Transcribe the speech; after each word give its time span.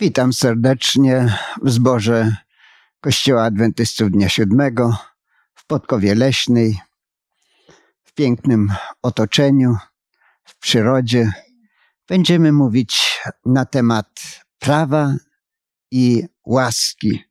Witam 0.00 0.32
serdecznie 0.32 1.38
w 1.62 1.70
zborze 1.70 2.36
Kościoła 3.00 3.44
Adwentystów 3.44 4.10
Dnia 4.10 4.28
Siódmego 4.28 4.96
w 5.54 5.66
Podkowie 5.66 6.14
Leśnej, 6.14 6.80
w 8.02 8.12
pięknym 8.12 8.72
otoczeniu, 9.02 9.76
w 10.44 10.58
przyrodzie. 10.58 11.32
Będziemy 12.08 12.52
mówić 12.52 13.20
na 13.46 13.64
temat 13.64 14.40
prawa 14.58 15.14
i 15.90 16.24
łaski. 16.46 17.24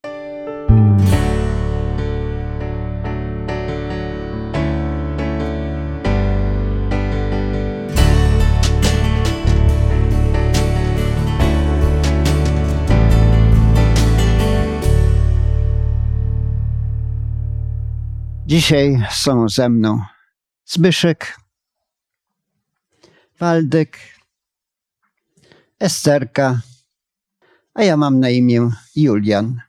Dzisiaj 18.50 19.08
są 19.12 19.50
ze 19.50 19.70
mną 19.70 20.02
Zbyszek, 20.66 21.40
Waldek, 23.40 23.98
Esterka, 25.80 26.62
a 27.74 27.84
ja 27.84 27.98
mam 27.98 28.20
na 28.20 28.30
imię 28.30 28.72
Julian. 28.96 29.62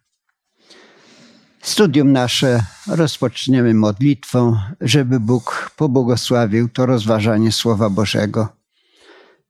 Studium 1.63 2.13
nasze 2.13 2.63
rozpoczniemy 2.87 3.75
modlitwą, 3.75 4.57
żeby 4.81 5.21
Bóg 5.21 5.71
pobłogosławił 5.77 6.69
to 6.69 6.87
rozważanie 6.87 7.53
Słowa 7.53 7.91
Bożego. 7.91 8.49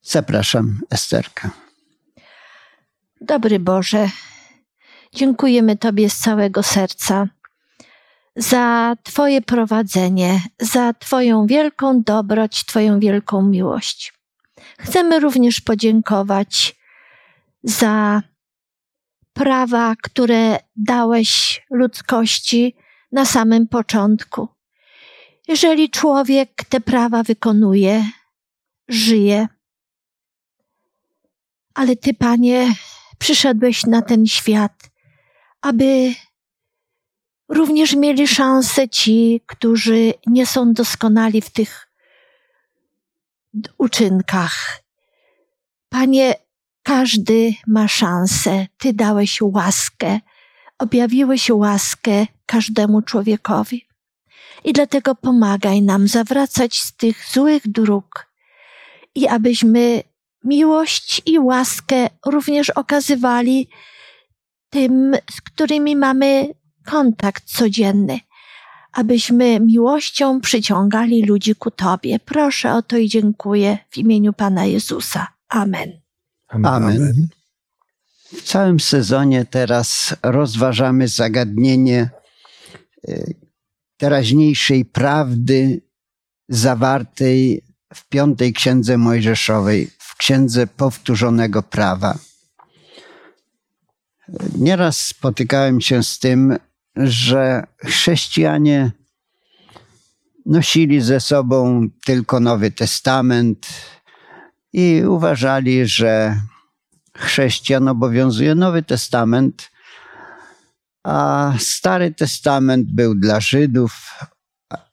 Zapraszam, 0.02 0.80
Esterka. 0.90 1.50
Dobry 3.20 3.58
Boże, 3.58 4.10
dziękujemy 5.14 5.76
Tobie 5.76 6.10
z 6.10 6.18
całego 6.18 6.62
serca 6.62 7.28
za 8.40 8.96
Twoje 9.02 9.42
prowadzenie, 9.42 10.40
za 10.60 10.94
Twoją 10.94 11.46
wielką 11.46 12.02
dobroć, 12.02 12.64
Twoją 12.64 13.00
wielką 13.00 13.42
miłość. 13.42 14.14
Chcemy 14.78 15.20
również 15.20 15.60
podziękować 15.60 16.76
za 17.62 18.22
prawa, 19.32 19.94
które 20.02 20.58
dałeś 20.76 21.62
ludzkości 21.70 22.76
na 23.12 23.24
samym 23.24 23.68
początku. 23.68 24.48
Jeżeli 25.48 25.90
człowiek 25.90 26.64
te 26.68 26.80
prawa 26.80 27.22
wykonuje, 27.22 28.04
żyje. 28.88 29.48
Ale 31.74 31.96
Ty, 31.96 32.14
Panie, 32.14 32.74
przyszedłeś 33.18 33.86
na 33.86 34.02
ten 34.02 34.26
świat, 34.26 34.90
aby 35.62 36.14
również 37.50 37.94
mieli 37.94 38.28
szansę 38.28 38.88
ci, 38.88 39.40
którzy 39.46 40.14
nie 40.26 40.46
są 40.46 40.72
doskonali 40.72 41.40
w 41.40 41.50
tych 41.50 41.88
uczynkach. 43.78 44.82
Panie, 45.88 46.34
każdy 46.82 47.54
ma 47.66 47.88
szansę. 47.88 48.66
Ty 48.78 48.92
dałeś 48.92 49.40
łaskę, 49.42 50.20
objawiłeś 50.78 51.50
łaskę 51.50 52.26
każdemu 52.46 53.02
człowiekowi. 53.02 53.86
I 54.64 54.72
dlatego 54.72 55.14
pomagaj 55.14 55.82
nam 55.82 56.08
zawracać 56.08 56.80
z 56.80 56.96
tych 56.96 57.24
złych 57.32 57.68
dróg 57.68 58.26
i 59.14 59.28
abyśmy 59.28 60.02
miłość 60.44 61.22
i 61.26 61.38
łaskę 61.38 62.10
również 62.26 62.70
okazywali 62.70 63.68
tym, 64.70 65.16
z 65.30 65.40
którymi 65.40 65.96
mamy 65.96 66.48
kontakt 66.90 67.44
codzienny, 67.44 68.20
abyśmy 68.92 69.60
miłością 69.60 70.40
przyciągali 70.40 71.22
ludzi 71.26 71.54
ku 71.54 71.70
Tobie. 71.70 72.18
Proszę 72.18 72.72
o 72.74 72.82
to 72.82 72.96
i 72.96 73.08
dziękuję 73.08 73.78
w 73.90 73.98
imieniu 73.98 74.32
Pana 74.32 74.64
Jezusa. 74.64 75.26
Amen. 75.48 76.00
Amen. 76.48 77.28
W 78.32 78.42
całym 78.42 78.80
sezonie 78.80 79.44
teraz 79.44 80.14
rozważamy 80.22 81.08
zagadnienie 81.08 82.10
e, 83.08 83.24
teraźniejszej 83.96 84.84
prawdy 84.84 85.80
zawartej 86.48 87.62
w 87.94 88.08
piątej 88.08 88.52
księdze 88.52 88.98
Mojżeszowej, 88.98 89.90
w 89.98 90.16
księdze 90.16 90.66
powtórzonego 90.66 91.62
prawa. 91.62 92.18
Nieraz 94.58 95.06
spotykałem 95.06 95.80
się 95.80 96.02
z 96.02 96.18
tym, 96.18 96.58
że 96.96 97.66
chrześcijanie 97.84 98.90
nosili 100.46 101.00
ze 101.00 101.20
sobą 101.20 101.88
tylko 102.04 102.40
Nowy 102.40 102.70
Testament 102.70 103.66
i 104.72 105.02
uważali, 105.06 105.86
że 105.86 106.40
chrześcijan 107.16 107.88
obowiązuje 107.88 108.54
Nowy 108.54 108.82
Testament, 108.82 109.70
a 111.04 111.52
Stary 111.58 112.14
Testament 112.14 112.92
był 112.92 113.14
dla 113.14 113.40
Żydów. 113.40 114.10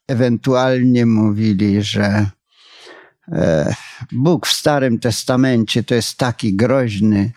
Ewentualnie 0.08 1.06
mówili, 1.06 1.84
że 1.84 2.30
e, 3.32 3.76
Bóg 4.12 4.48
w 4.48 4.54
Starym 4.54 5.00
Testamencie 5.00 5.84
to 5.84 5.96
jest 5.96 6.18
taki 6.18 6.56
groźny, 6.56 7.32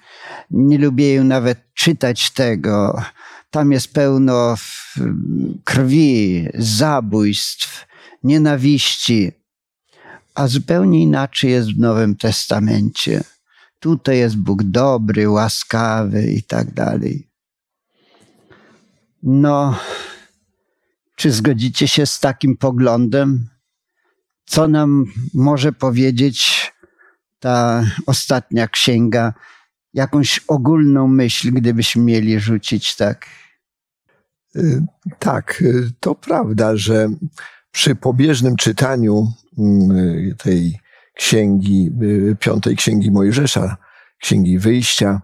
nie 0.50 0.78
lubię 0.78 1.24
nawet 1.24 1.58
czytać 1.74 2.30
tego. 2.30 3.02
Tam 3.50 3.72
jest 3.72 3.92
pełno 3.92 4.54
krwi, 5.64 6.46
zabójstw, 6.54 7.86
nienawiści. 8.22 9.32
A 10.34 10.46
zupełnie 10.46 11.02
inaczej 11.02 11.50
jest 11.50 11.74
w 11.74 11.78
Nowym 11.78 12.16
Testamencie. 12.16 13.24
Tutaj 13.80 14.18
jest 14.18 14.36
Bóg 14.36 14.62
dobry, 14.62 15.30
łaskawy 15.30 16.32
i 16.32 16.42
tak 16.42 16.74
dalej. 16.74 17.28
No, 19.22 19.78
czy 21.16 21.32
zgodzicie 21.32 21.88
się 21.88 22.06
z 22.06 22.20
takim 22.20 22.56
poglądem? 22.56 23.48
Co 24.44 24.68
nam 24.68 25.04
może 25.34 25.72
powiedzieć 25.72 26.72
ta 27.40 27.84
ostatnia 28.06 28.68
księga 28.68 29.32
jakąś 29.94 30.40
ogólną 30.48 31.08
myśl, 31.08 31.52
gdybyśmy 31.52 32.02
mieli 32.02 32.40
rzucić 32.40 32.96
tak? 32.96 33.26
Y, 34.56 34.82
tak, 35.18 35.62
y, 35.62 35.90
to 36.00 36.14
prawda, 36.14 36.76
że 36.76 37.08
przy 37.70 37.94
pobieżnym 37.94 38.56
czytaniu 38.56 39.32
mm, 39.58 39.90
y, 39.96 40.34
tej 40.38 40.78
księgi, 41.14 41.90
piątej 42.40 42.76
księgi 42.76 43.10
Mojżesza, 43.10 43.76
księgi 44.18 44.58
wyjścia, 44.58 45.20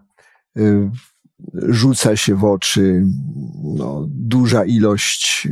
rzuca 1.53 2.17
się 2.17 2.35
w 2.35 2.45
oczy 2.45 3.07
no, 3.63 4.07
duża 4.09 4.65
ilość 4.65 5.49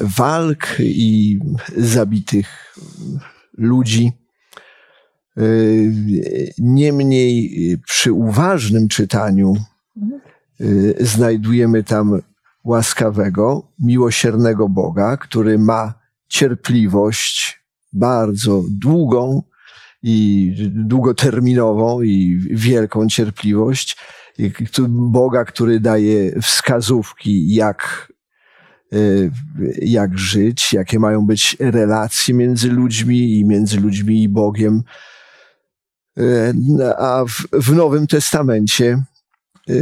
walk 0.00 0.76
i 0.78 1.38
zabitych 1.76 2.76
ludzi. 3.58 4.12
Y, 5.38 6.52
niemniej 6.58 7.50
y, 7.72 7.78
przy 7.78 8.12
uważnym 8.12 8.88
czytaniu 8.88 9.54
y, 10.60 10.96
znajdujemy 11.00 11.84
tam 11.84 12.22
łaskawego, 12.64 13.72
miłosiernego 13.78 14.68
Boga, 14.68 15.16
który 15.16 15.58
ma 15.58 15.94
cierpliwość 16.28 17.64
bardzo 17.92 18.62
długą 18.70 19.42
i 20.02 20.54
długoterminową 20.70 22.02
i 22.02 22.40
wielką 22.50 23.08
cierpliwość. 23.08 23.96
Boga, 24.88 25.44
który 25.44 25.80
daje 25.80 26.40
wskazówki, 26.40 27.54
jak, 27.54 28.12
jak 29.82 30.18
żyć, 30.18 30.72
jakie 30.72 30.98
mają 30.98 31.26
być 31.26 31.56
relacje 31.60 32.34
między 32.34 32.70
ludźmi 32.70 33.38
i 33.38 33.44
między 33.44 33.80
ludźmi 33.80 34.22
i 34.22 34.28
Bogiem 34.28 34.82
E, 36.18 36.52
a 36.98 37.24
w, 37.24 37.46
w 37.52 37.74
Nowym 37.74 38.06
Testamencie 38.06 39.02
e, 39.68 39.74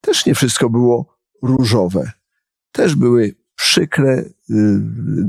też 0.00 0.26
nie 0.26 0.34
wszystko 0.34 0.70
było 0.70 1.11
różowe. 1.42 2.12
Też 2.72 2.94
były 2.94 3.34
przykre, 3.54 4.12
e, 4.12 4.24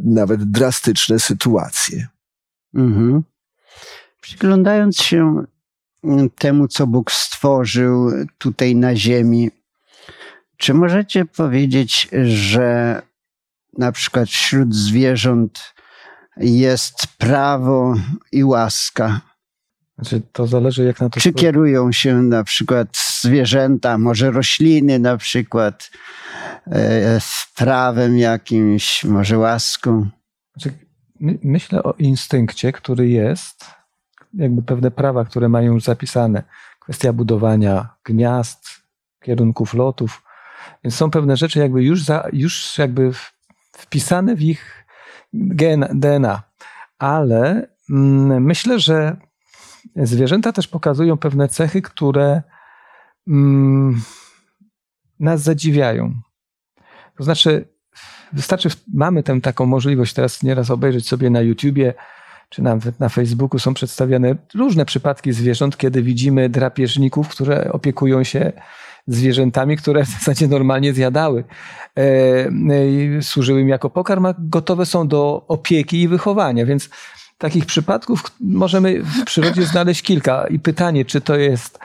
nawet 0.04 0.52
drastyczne 0.52 1.20
sytuacje. 1.20 2.08
Mhm. 2.76 3.24
Przyglądając 4.22 4.98
się 4.98 5.46
temu, 6.36 6.68
co 6.68 6.88
Bóg 6.88 7.12
stworzył 7.12 8.12
tutaj 8.38 8.76
na 8.76 8.96
Ziemi, 8.96 9.52
czy 10.58 10.74
możecie 10.74 11.26
powiedzieć, 11.26 12.10
że 12.24 13.02
na 13.78 13.92
przykład 13.92 14.30
wśród 14.30 14.76
zwierząt 14.76 15.74
jest 16.38 17.08
prawo 17.18 17.96
i 18.32 18.44
łaska? 18.44 19.22
Znaczy, 20.04 20.22
to 20.32 20.48
zależy 20.48 20.84
jak 20.84 21.02
na 21.02 21.10
to... 21.10 21.20
Czy 21.20 21.34
kierują 21.34 21.92
się 21.92 22.16
na 22.16 22.44
przykład 22.44 22.88
zwierzęta, 23.22 23.98
może 23.98 24.32
rośliny 24.32 25.00
na 25.00 25.18
przykład, 25.18 25.92
e, 26.72 27.20
prawem 27.56 28.18
jakimś, 28.18 29.04
może 29.04 29.38
łaską? 29.38 30.10
Znaczy, 30.54 30.78
my, 31.20 31.40
myślę 31.44 31.84
o 31.84 31.94
instynkcie, 31.94 32.72
który 32.72 33.08
jest, 33.08 33.66
jakby 34.34 34.62
pewne 34.62 34.92
prawa, 34.92 35.26
które 35.26 35.50
mają 35.50 35.74
już 35.74 35.84
zapisane. 35.84 36.44
Kwestia 36.80 37.14
budowania 37.14 37.90
gniazd, 38.06 38.70
kierunków 39.24 39.74
lotów. 39.74 40.24
Więc 40.84 40.96
są 40.96 41.12
pewne 41.12 41.38
rzeczy 41.38 41.60
jakby 41.60 41.84
już, 41.84 42.04
za, 42.04 42.28
już 42.34 42.78
jakby 42.78 43.12
wpisane 43.72 44.36
w 44.36 44.42
ich 44.42 44.86
DNA. 45.94 46.44
Ale 47.00 47.68
mm, 47.90 48.44
myślę, 48.44 48.80
że 48.80 49.18
zwierzęta 49.96 50.52
też 50.52 50.68
pokazują 50.68 51.18
pewne 51.18 51.48
cechy, 51.48 51.82
które 51.82 52.42
mm, 53.28 54.02
nas 55.20 55.42
zadziwiają. 55.42 56.14
To 57.18 57.24
znaczy, 57.24 57.68
wystarczy, 58.34 58.70
mamy 58.94 59.24
tę 59.24 59.42
taką 59.42 59.66
możliwość 59.66 60.14
teraz 60.14 60.44
nieraz 60.44 60.72
obejrzeć 60.72 61.08
sobie 61.08 61.30
na 61.30 61.42
YouTubie, 61.42 61.94
czy 62.50 62.62
nawet 62.62 63.00
na 63.00 63.10
Facebooku 63.10 63.60
są 63.60 63.74
przedstawiane 63.74 64.36
różne 64.56 64.86
przypadki 64.86 65.34
zwierząt, 65.34 65.78
kiedy 65.78 66.04
widzimy 66.04 66.50
drapieżników, 66.50 67.30
które 67.30 67.72
opiekują 67.72 68.24
się 68.24 68.52
zwierzętami, 69.08 69.78
które 69.78 70.06
w 70.06 70.10
zasadzie 70.10 70.48
normalnie 70.48 70.94
zjadały. 70.94 71.44
E, 71.98 72.02
e, 72.02 73.22
służyły 73.22 73.62
im 73.62 73.70
jako 73.70 73.90
pokarm, 73.90 74.26
a 74.26 74.34
gotowe 74.40 74.86
są 74.86 75.08
do 75.08 75.46
opieki 75.48 76.02
i 76.02 76.08
wychowania, 76.08 76.66
więc 76.66 76.90
takich 77.38 77.66
przypadków 77.66 78.24
możemy 78.40 79.04
w 79.04 79.24
przyrodzie 79.26 79.66
znaleźć 79.66 80.02
kilka. 80.02 80.48
I 80.48 80.60
pytanie, 80.60 81.06
czy 81.06 81.22
to 81.22 81.36
jest 81.36 81.80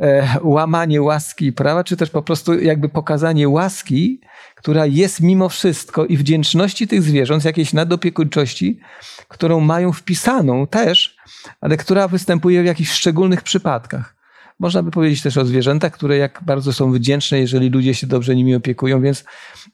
e, 0.00 0.38
łamanie 0.42 1.02
łaski 1.02 1.46
i 1.46 1.52
prawa, 1.52 1.84
czy 1.84 1.96
też 1.96 2.10
po 2.10 2.22
prostu 2.22 2.60
jakby 2.60 2.88
pokazanie 2.88 3.48
łaski, 3.48 4.20
która 4.56 4.86
jest 4.86 5.20
mimo 5.20 5.48
wszystko 5.48 6.06
i 6.06 6.16
wdzięczności 6.16 6.88
tych 6.88 7.02
zwierząt, 7.02 7.44
jakiejś 7.44 7.72
nadopiekuńczości, 7.72 8.80
którą 9.28 9.60
mają 9.60 9.92
wpisaną 9.92 10.66
też, 10.66 11.16
ale 11.60 11.76
która 11.76 12.08
występuje 12.08 12.62
w 12.62 12.66
jakichś 12.66 12.90
szczególnych 12.90 13.42
przypadkach. 13.42 14.23
Można 14.58 14.82
by 14.82 14.90
powiedzieć 14.90 15.22
też 15.22 15.36
o 15.36 15.44
zwierzętach, 15.44 15.92
które 15.92 16.16
jak 16.16 16.40
bardzo 16.46 16.72
są 16.72 16.92
wdzięczne, 16.92 17.38
jeżeli 17.38 17.70
ludzie 17.70 17.94
się 17.94 18.06
dobrze 18.06 18.36
nimi 18.36 18.54
opiekują, 18.54 19.00
więc 19.00 19.24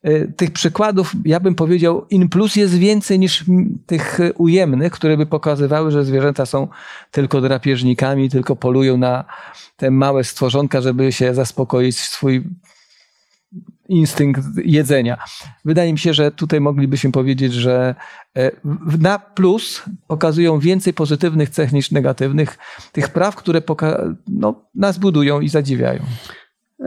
y, 0.07 0.33
tych 0.37 0.51
przykładów, 0.51 1.13
ja 1.25 1.41
bym 1.41 1.55
powiedział, 1.55 2.07
in 2.11 2.29
plus 2.29 2.57
jest 2.57 2.79
więcej 2.79 3.19
niż 3.19 3.45
tych 3.87 4.21
ujemnych, 4.37 4.93
które 4.93 5.17
by 5.17 5.27
pokazywały, 5.27 5.91
że 5.91 6.05
zwierzęta 6.05 6.47
są 6.47 6.69
tylko 7.11 7.41
drapieżnikami, 7.41 8.31
tylko 8.31 8.57
polują 8.57 8.97
na 8.97 9.25
te 9.77 9.91
małe 9.91 10.25
stworzonka, 10.25 10.81
żeby 10.81 11.13
się 11.13 11.35
zaspokoić 11.35 11.99
swój 11.99 12.45
instynkt 13.91 14.43
jedzenia. 14.65 15.19
Wydaje 15.65 15.93
mi 15.93 15.99
się, 15.99 16.15
że 16.15 16.31
tutaj 16.31 16.61
moglibyśmy 16.61 17.13
powiedzieć, 17.13 17.53
że 17.53 17.95
e, 18.37 18.51
na 18.99 19.19
plus 19.19 19.83
pokazują 20.07 20.59
więcej 20.59 20.95
pozytywnych 20.95 21.51
cech 21.51 21.73
niż 21.73 21.91
negatywnych, 21.91 22.59
tych 22.93 23.09
praw, 23.09 23.37
które 23.37 23.63
no, 24.29 24.65
nas 24.75 24.99
budują 24.99 25.41
i 25.41 25.49
zadziwiają. 25.49 26.03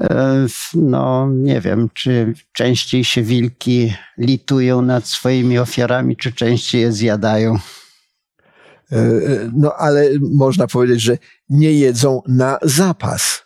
E, 0.01 0.45
no, 0.73 1.29
nie 1.31 1.61
wiem, 1.61 1.89
czy 1.93 2.33
częściej 2.51 3.03
się 3.03 3.21
wilki 3.21 3.93
litują 4.17 4.81
nad 4.81 5.05
swoimi 5.05 5.59
ofiarami, 5.59 6.17
czy 6.17 6.33
częściej 6.33 6.81
je 6.81 6.91
zjadają. 6.91 7.55
E, 8.91 8.99
no, 9.53 9.73
ale 9.77 10.09
można 10.31 10.67
powiedzieć, 10.67 11.01
że 11.01 11.17
nie 11.49 11.73
jedzą 11.73 12.21
na 12.27 12.57
zapas 12.61 13.42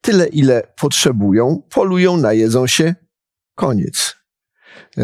tyle, 0.00 0.26
ile 0.26 0.62
potrzebują, 0.80 1.62
polują, 1.70 2.16
najedzą 2.16 2.66
się, 2.66 2.94
koniec. 3.54 4.16
E, 4.98 5.02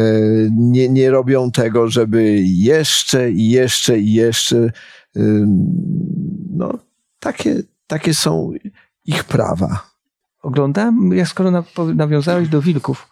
nie, 0.57 0.89
nie 0.89 1.11
robią 1.11 1.51
tego, 1.51 1.89
żeby 1.89 2.43
jeszcze 2.45 3.31
i 3.31 3.51
jeszcze 3.51 3.99
i 3.99 4.13
jeszcze. 4.13 4.71
No, 6.51 6.79
takie, 7.21 7.63
takie 7.87 8.15
są 8.15 8.51
ich 9.05 9.25
prawa. 9.25 9.97
Oglądałem, 10.43 11.13
jak 11.13 11.29
skoro 11.29 11.65
nawiązałeś 11.95 12.49
do 12.49 12.63
wilków, 12.63 13.09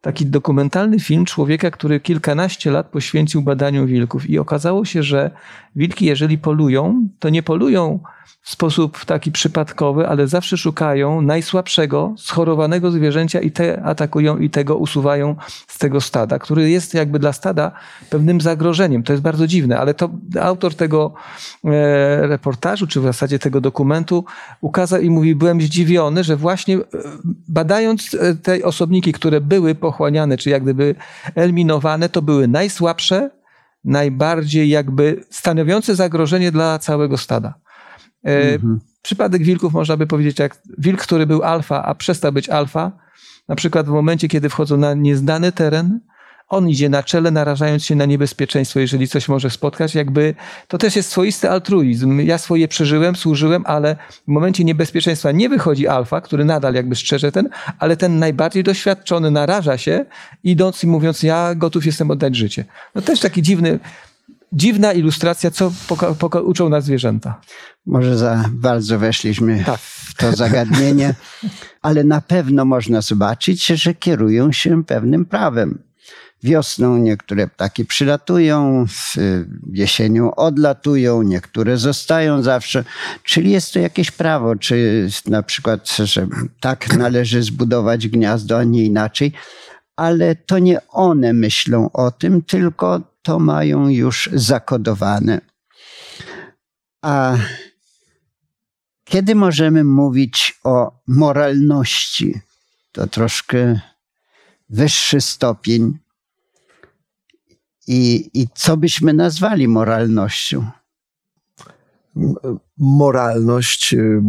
taki 0.00 0.26
dokumentalny 0.26 1.00
film 1.00 1.24
człowieka, 1.24 1.70
który 1.70 2.00
kilkanaście 2.00 2.70
lat 2.70 2.88
poświęcił 2.88 3.42
badaniu 3.42 3.86
wilków. 3.86 4.30
I 4.30 4.38
okazało 4.38 4.84
się, 4.84 5.02
że 5.02 5.30
wilki, 5.76 6.06
jeżeli 6.06 6.38
polują, 6.38 7.08
to 7.18 7.28
nie 7.28 7.42
polują 7.42 8.00
w 8.42 8.50
sposób 8.50 9.04
taki 9.04 9.32
przypadkowy, 9.32 10.08
ale 10.08 10.28
zawsze 10.28 10.56
szukają 10.56 11.22
najsłabszego, 11.22 12.14
schorowanego 12.18 12.90
zwierzęcia 12.90 13.40
i 13.40 13.50
te 13.50 13.82
atakują 13.82 14.38
i 14.38 14.50
tego 14.50 14.76
usuwają 14.76 15.36
z 15.66 15.78
tego 15.78 16.00
stada, 16.00 16.38
który 16.38 16.70
jest 16.70 16.94
jakby 16.94 17.18
dla 17.18 17.32
stada 17.32 17.72
pewnym 18.10 18.40
zagrożeniem. 18.40 19.02
To 19.02 19.12
jest 19.12 19.22
bardzo 19.22 19.46
dziwne, 19.46 19.78
ale 19.78 19.94
to 19.94 20.10
autor 20.40 20.74
tego 20.74 21.14
e, 21.64 22.26
reportażu, 22.26 22.86
czy 22.86 23.00
w 23.00 23.04
zasadzie 23.04 23.38
tego 23.38 23.60
dokumentu 23.60 24.24
ukazał 24.60 25.00
i 25.00 25.10
mówi, 25.10 25.34
byłem 25.34 25.60
zdziwiony, 25.60 26.24
że 26.24 26.36
właśnie 26.36 26.76
e, 26.76 26.82
badając 27.48 28.14
e, 28.14 28.34
te 28.34 28.64
osobniki, 28.64 29.12
które 29.12 29.40
były 29.40 29.74
pochłaniane, 29.74 30.36
czy 30.38 30.50
jak 30.50 30.62
gdyby 30.62 30.94
eliminowane, 31.34 32.08
to 32.08 32.22
były 32.22 32.48
najsłabsze, 32.48 33.30
najbardziej 33.84 34.68
jakby 34.68 35.24
stanowiące 35.30 35.94
zagrożenie 35.94 36.52
dla 36.52 36.78
całego 36.78 37.16
stada. 37.16 37.54
E, 38.26 38.54
mhm. 38.54 38.80
Przypadek 39.02 39.42
wilków 39.42 39.72
można 39.72 39.96
by 39.96 40.06
powiedzieć, 40.06 40.38
jak 40.38 40.58
wilk, 40.78 41.02
który 41.02 41.26
był 41.26 41.42
alfa, 41.42 41.84
a 41.84 41.94
przestał 41.94 42.32
być 42.32 42.48
alfa, 42.48 42.92
na 43.48 43.56
przykład 43.56 43.86
w 43.86 43.90
momencie, 43.90 44.28
kiedy 44.28 44.48
wchodzą 44.48 44.76
na 44.76 44.94
nieznany 44.94 45.52
teren, 45.52 46.00
on 46.48 46.68
idzie 46.68 46.88
na 46.88 47.02
czele, 47.02 47.30
narażając 47.30 47.84
się 47.84 47.94
na 47.94 48.04
niebezpieczeństwo, 48.04 48.80
jeżeli 48.80 49.08
coś 49.08 49.28
może 49.28 49.50
spotkać. 49.50 49.94
Jakby 49.94 50.34
to 50.68 50.78
też 50.78 50.96
jest 50.96 51.10
swoisty 51.10 51.50
altruizm. 51.50 52.20
Ja 52.20 52.38
swoje 52.38 52.68
przeżyłem, 52.68 53.16
służyłem, 53.16 53.62
ale 53.66 53.96
w 54.24 54.28
momencie 54.28 54.64
niebezpieczeństwa 54.64 55.32
nie 55.32 55.48
wychodzi 55.48 55.88
alfa, 55.88 56.20
który 56.20 56.44
nadal 56.44 56.74
jakby 56.74 56.96
strzeże 56.96 57.32
ten, 57.32 57.48
ale 57.78 57.96
ten 57.96 58.18
najbardziej 58.18 58.64
doświadczony 58.64 59.30
naraża 59.30 59.78
się, 59.78 60.04
idąc 60.44 60.84
i 60.84 60.86
mówiąc, 60.86 61.22
ja 61.22 61.54
gotów 61.54 61.86
jestem 61.86 62.10
oddać 62.10 62.36
życie. 62.36 62.64
No 62.94 63.02
też 63.02 63.20
taki 63.20 63.42
dziwny 63.42 63.78
dziwna 64.52 64.92
ilustracja, 64.92 65.50
co 65.50 65.72
uczą 66.44 66.68
nas 66.68 66.84
zwierzęta. 66.84 67.40
Może 67.86 68.18
za 68.18 68.44
bardzo 68.52 68.98
weszliśmy 68.98 69.64
tak. 69.66 69.80
w 69.80 70.14
to 70.14 70.32
zagadnienie, 70.36 71.14
ale 71.82 72.04
na 72.04 72.20
pewno 72.20 72.64
można 72.64 73.00
zobaczyć, 73.00 73.66
że 73.66 73.94
kierują 73.94 74.52
się 74.52 74.84
pewnym 74.84 75.24
prawem. 75.24 75.78
Wiosną 76.42 76.96
niektóre 76.98 77.48
ptaki 77.48 77.84
przylatują, 77.84 78.86
jesienią 79.72 80.34
odlatują, 80.34 81.22
niektóre 81.22 81.76
zostają 81.76 82.42
zawsze. 82.42 82.84
Czyli 83.22 83.50
jest 83.50 83.72
to 83.72 83.78
jakieś 83.78 84.10
prawo, 84.10 84.56
czy 84.56 85.08
na 85.26 85.42
przykład, 85.42 85.96
że 85.96 86.26
tak 86.60 86.96
należy 86.96 87.42
zbudować 87.42 88.08
gniazdo, 88.08 88.58
a 88.58 88.64
nie 88.64 88.84
inaczej. 88.84 89.32
Ale 89.96 90.34
to 90.34 90.58
nie 90.58 90.88
one 90.88 91.32
myślą 91.32 91.90
o 91.92 92.10
tym, 92.10 92.42
tylko 92.42 93.00
to 93.26 93.38
mają 93.38 93.88
już 93.88 94.30
zakodowane. 94.32 95.40
A 97.02 97.36
kiedy 99.04 99.34
możemy 99.34 99.84
mówić 99.84 100.60
o 100.64 101.00
moralności? 101.06 102.40
To 102.92 103.06
troszkę 103.06 103.80
wyższy 104.68 105.20
stopień. 105.20 105.98
I, 107.86 108.30
I 108.34 108.48
co 108.54 108.76
byśmy 108.76 109.12
nazwali 109.12 109.68
moralnością? 109.68 110.70
Moralność 112.78 113.94
y, 113.94 114.22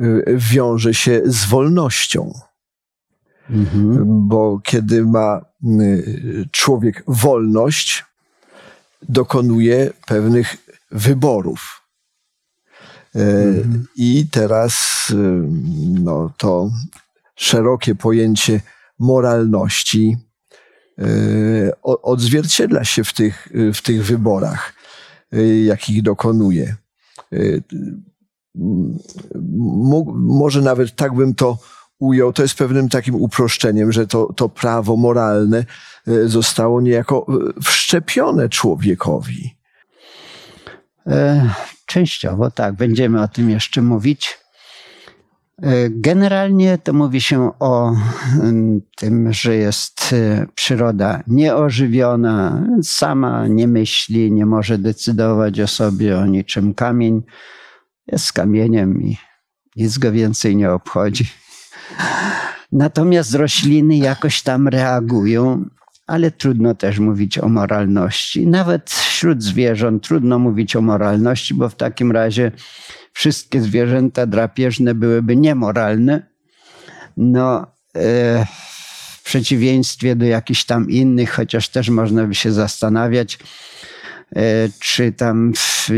y, 0.00 0.24
wiąże 0.36 0.94
się 0.94 1.22
z 1.24 1.44
wolnością. 1.44 2.32
Mhm. 3.52 4.28
Bo 4.28 4.60
kiedy 4.64 5.04
ma 5.04 5.44
y, 5.80 6.48
człowiek 6.52 7.04
wolność, 7.06 8.04
dokonuje 9.08 9.90
pewnych 10.06 10.56
wyborów. 10.90 11.82
E, 13.14 13.18
mhm. 13.18 13.86
I 13.96 14.26
teraz 14.30 14.74
y, 15.10 15.14
no, 16.00 16.32
to 16.36 16.70
szerokie 17.34 17.94
pojęcie 17.94 18.60
moralności 18.98 20.16
y, 20.98 21.72
odzwierciedla 21.82 22.84
się 22.84 23.04
w 23.04 23.12
tych, 23.12 23.48
w 23.74 23.82
tych 23.82 24.04
wyborach, 24.04 24.72
jakich 25.64 26.02
dokonuje. 26.02 26.76
Może 30.14 30.62
nawet 30.62 30.96
tak 30.96 31.14
bym 31.14 31.34
to 31.34 31.58
ujął, 32.02 32.32
to 32.32 32.42
jest 32.42 32.54
pewnym 32.54 32.88
takim 32.88 33.14
uproszczeniem, 33.14 33.92
że 33.92 34.06
to, 34.06 34.32
to 34.36 34.48
prawo 34.48 34.96
moralne 34.96 35.64
e, 36.08 36.28
zostało 36.28 36.80
niejako 36.80 37.26
e, 37.28 37.62
wszczepione 37.62 38.48
człowiekowi. 38.48 39.56
E, 41.06 41.50
Częściowo 41.86 42.50
tak, 42.50 42.74
będziemy 42.74 43.22
o 43.22 43.28
tym 43.28 43.50
jeszcze 43.50 43.82
mówić. 43.82 44.38
Generalnie 45.90 46.78
to 46.78 46.92
mówi 46.92 47.20
się 47.20 47.50
o 47.60 47.92
tym, 48.96 49.32
że 49.32 49.56
jest 49.56 50.14
przyroda 50.54 51.22
nieożywiona, 51.26 52.66
sama 52.82 53.46
nie 53.46 53.68
myśli, 53.68 54.32
nie 54.32 54.46
może 54.46 54.78
decydować 54.78 55.60
o 55.60 55.66
sobie, 55.66 56.18
o 56.18 56.26
niczym. 56.26 56.74
Kamień 56.74 57.22
jest 58.06 58.32
kamieniem 58.32 59.02
i 59.02 59.16
nic 59.76 59.98
go 59.98 60.12
więcej 60.12 60.56
nie 60.56 60.70
obchodzi. 60.70 61.41
Natomiast 62.72 63.34
rośliny 63.34 63.96
jakoś 63.96 64.42
tam 64.42 64.68
reagują, 64.68 65.64
ale 66.06 66.30
trudno 66.30 66.74
też 66.74 66.98
mówić 66.98 67.38
o 67.38 67.48
moralności. 67.48 68.46
Nawet 68.46 68.90
wśród 68.90 69.42
zwierząt 69.42 70.02
trudno 70.02 70.38
mówić 70.38 70.76
o 70.76 70.80
moralności, 70.82 71.54
bo 71.54 71.68
w 71.68 71.74
takim 71.74 72.12
razie 72.12 72.52
wszystkie 73.12 73.60
zwierzęta 73.60 74.26
drapieżne 74.26 74.94
byłyby 74.94 75.36
niemoralne. 75.36 76.26
No, 77.16 77.66
e, 77.96 78.46
w 79.18 79.22
przeciwieństwie 79.24 80.16
do 80.16 80.24
jakichś 80.24 80.64
tam 80.64 80.90
innych, 80.90 81.30
chociaż 81.30 81.68
też 81.68 81.88
można 81.88 82.24
by 82.24 82.34
się 82.34 82.52
zastanawiać, 82.52 83.38
e, 84.36 84.42
czy 84.80 85.12
tam 85.12 85.52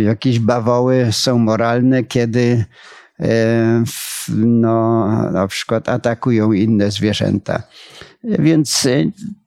jakieś 0.04 0.38
bawoły 0.38 1.08
są 1.12 1.38
moralne, 1.38 2.04
kiedy 2.04 2.64
no, 4.28 5.06
na 5.30 5.46
przykład 5.48 5.88
atakują 5.88 6.52
inne 6.52 6.90
zwierzęta. 6.90 7.62
Więc 8.24 8.88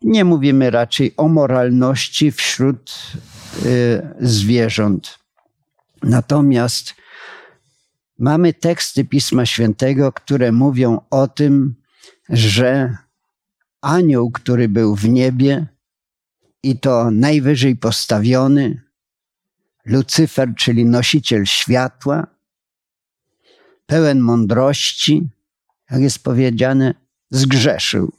nie 0.02 0.26
mówimy 0.26 0.70
raczej 0.70 1.14
o 1.18 1.28
moralności 1.28 2.32
wśród 2.32 2.94
zwierząt. 4.20 5.20
Natomiast 6.04 6.94
mamy 8.20 8.54
teksty 8.54 9.06
Pisma 9.06 9.46
Świętego, 9.46 10.12
które 10.12 10.52
mówią 10.52 11.02
o 11.10 11.28
tym, 11.28 11.76
że 12.30 12.98
anioł, 13.82 14.32
który 14.32 14.70
był 14.70 14.96
w 14.96 15.10
niebie 15.10 15.68
i 16.64 16.80
to 16.80 17.12
najwyżej 17.12 17.76
postawiony, 17.76 18.82
Lucyfer, 19.86 20.54
czyli 20.58 20.86
nosiciel 20.86 21.46
światła, 21.46 22.28
pełen 23.88 24.20
mądrości, 24.20 25.29
jak 25.91 26.01
jest 26.01 26.24
powiedziane, 26.24 26.94
zgrzeszył. 27.29 28.13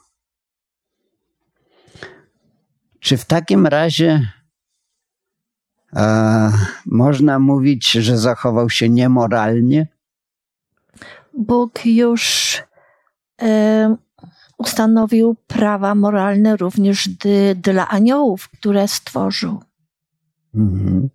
Czy 3.00 3.16
w 3.16 3.25
takim 3.25 3.66
razie 3.66 4.32
a, 5.92 6.50
można 6.87 7.38
mówić, 7.38 7.90
że 7.90 8.18
zachował 8.18 8.70
się 8.70 8.88
niemoralnie? 8.88 9.87
Bóg 11.34 11.87
już 11.87 12.56
e, 13.42 13.96
ustanowił 14.58 15.37
prawa 15.46 15.94
moralne 15.94 16.56
również 16.56 17.08
dy, 17.08 17.54
dla 17.54 17.88
aniołów, 17.88 18.48
które 18.48 18.88
stworzył. 18.88 19.62
Mhm. 20.54 21.08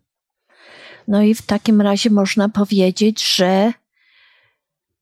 No 1.07 1.21
i 1.21 1.35
w 1.35 1.41
takim 1.41 1.81
razie 1.81 2.09
można 2.09 2.49
powiedzieć, 2.49 3.35
że 3.35 3.73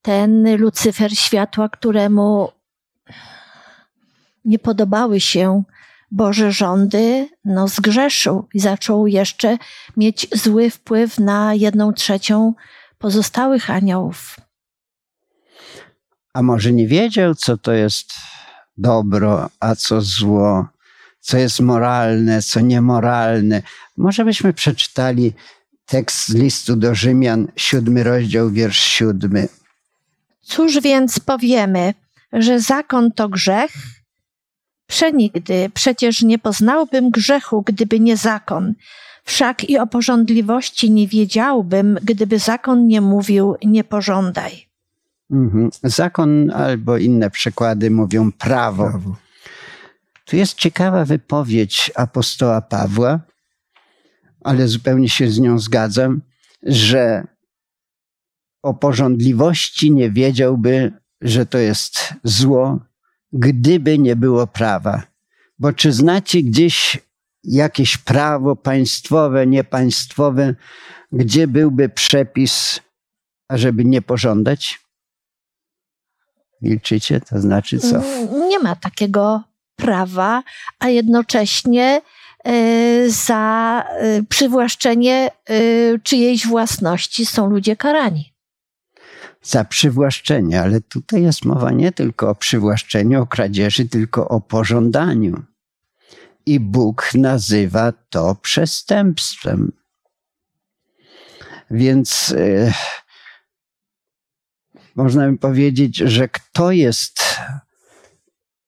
ten 0.01 0.57
Lucyfer 0.57 1.17
światła, 1.17 1.69
któremu 1.69 2.51
nie 4.45 4.59
podobały 4.59 5.19
się 5.19 5.63
Boże 6.11 6.51
rządy, 6.51 7.29
no 7.45 7.67
zgrzeszył 7.67 8.47
i 8.53 8.59
zaczął 8.59 9.07
jeszcze 9.07 9.57
mieć 9.97 10.27
zły 10.33 10.69
wpływ 10.69 11.19
na 11.19 11.53
jedną 11.53 11.93
trzecią 11.93 12.53
pozostałych 12.97 13.69
aniołów. 13.69 14.37
A 16.33 16.41
może 16.41 16.71
nie 16.71 16.87
wiedział, 16.87 17.35
co 17.35 17.57
to 17.57 17.71
jest 17.71 18.13
dobro, 18.77 19.49
a 19.59 19.75
co 19.75 20.01
zło, 20.01 20.67
co 21.19 21.37
jest 21.37 21.59
moralne, 21.59 22.41
co 22.41 22.59
niemoralne. 22.59 23.61
Może 23.97 24.25
byśmy 24.25 24.53
przeczytali 24.53 25.33
tekst 25.85 26.27
z 26.27 26.33
listu 26.33 26.75
do 26.75 26.95
Rzymian, 26.95 27.47
siódmy 27.55 28.03
rozdział, 28.03 28.49
wiersz 28.49 28.79
siódmy. 28.79 29.47
Cóż 30.41 30.79
więc 30.79 31.19
powiemy, 31.19 31.93
że 32.33 32.59
zakon 32.59 33.11
to 33.11 33.29
grzech? 33.29 33.71
Przenigdy, 34.87 35.69
przecież 35.73 36.21
nie 36.21 36.39
poznałbym 36.39 37.09
grzechu, 37.09 37.61
gdyby 37.61 37.99
nie 37.99 38.17
zakon. 38.17 38.73
Wszak 39.23 39.69
i 39.69 39.77
o 39.77 39.87
porządliwości 39.87 40.91
nie 40.91 41.07
wiedziałbym, 41.07 41.99
gdyby 42.03 42.39
zakon 42.39 42.87
nie 42.87 43.01
mówił 43.01 43.55
nie 43.63 43.83
pożądaj. 43.83 44.67
Mhm. 45.31 45.69
Zakon 45.83 46.51
albo 46.51 46.97
inne 46.97 47.29
przykłady 47.29 47.91
mówią 47.91 48.31
prawo. 48.31 48.89
prawo. 48.89 49.15
Tu 50.25 50.35
jest 50.35 50.53
ciekawa 50.53 51.05
wypowiedź 51.05 51.91
apostoła 51.95 52.61
Pawła, 52.61 53.19
ale 54.43 54.67
zupełnie 54.67 55.09
się 55.09 55.29
z 55.29 55.39
nią 55.39 55.59
zgadzam, 55.59 56.21
że 56.63 57.27
o 58.63 58.73
porządliwości 58.73 59.91
nie 59.91 60.11
wiedziałby, 60.11 60.91
że 61.21 61.45
to 61.45 61.57
jest 61.57 62.13
zło, 62.23 62.79
gdyby 63.33 63.97
nie 63.97 64.15
było 64.15 64.47
prawa. 64.47 65.03
Bo 65.59 65.73
czy 65.73 65.91
znacie 65.91 66.43
gdzieś 66.43 66.99
jakieś 67.43 67.97
prawo 67.97 68.55
państwowe, 68.55 69.47
niepaństwowe, 69.47 70.55
gdzie 71.11 71.47
byłby 71.47 71.89
przepis, 71.89 72.79
ażeby 73.47 73.85
nie 73.85 74.01
pożądać? 74.01 74.79
Milczycie, 76.61 77.21
to 77.21 77.41
znaczy 77.41 77.79
co? 77.79 77.95
Mm, 77.97 78.49
nie 78.49 78.59
ma 78.59 78.75
takiego 78.75 79.43
prawa, 79.75 80.43
a 80.79 80.89
jednocześnie 80.89 82.01
e, 82.43 83.09
za 83.09 83.83
e, 83.87 84.23
przywłaszczenie 84.23 85.31
e, 85.45 85.53
czyjejś 85.99 86.47
własności 86.47 87.25
są 87.25 87.49
ludzie 87.49 87.75
karani 87.75 88.30
za 89.41 89.65
przywłaszczenie, 89.65 90.61
ale 90.61 90.81
tutaj 90.81 91.23
jest 91.23 91.45
mowa 91.45 91.71
nie 91.71 91.91
tylko 91.91 92.29
o 92.29 92.35
przywłaszczeniu, 92.35 93.21
o 93.21 93.27
kradzieży, 93.27 93.89
tylko 93.89 94.27
o 94.27 94.41
pożądaniu. 94.41 95.43
I 96.45 96.59
Bóg 96.59 97.09
nazywa 97.13 97.93
to 98.09 98.35
przestępstwem. 98.35 99.71
Więc 101.71 102.33
e, 102.37 102.73
można 104.95 105.31
by 105.31 105.37
powiedzieć, 105.37 105.97
że 105.97 106.27
kto 106.27 106.71
jest 106.71 107.19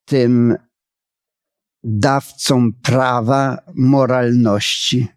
tym 0.06 0.56
dawcą 1.84 2.74
prawa 2.84 3.58
moralności? 3.76 5.08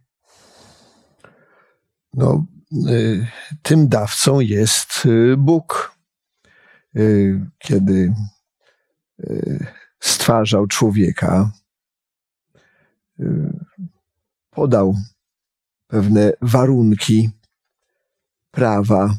No, 2.15 2.45
tym 3.63 3.89
dawcą 3.89 4.41
jest 4.41 5.07
y, 5.07 5.37
Bóg. 5.37 5.97
Y, 6.97 7.41
kiedy 7.59 8.15
stwarzał 10.01 10.67
człowieka, 10.67 11.51
podał 14.51 14.95
pewne 15.87 16.33
warunki 16.43 17.31
prawa 18.51 19.15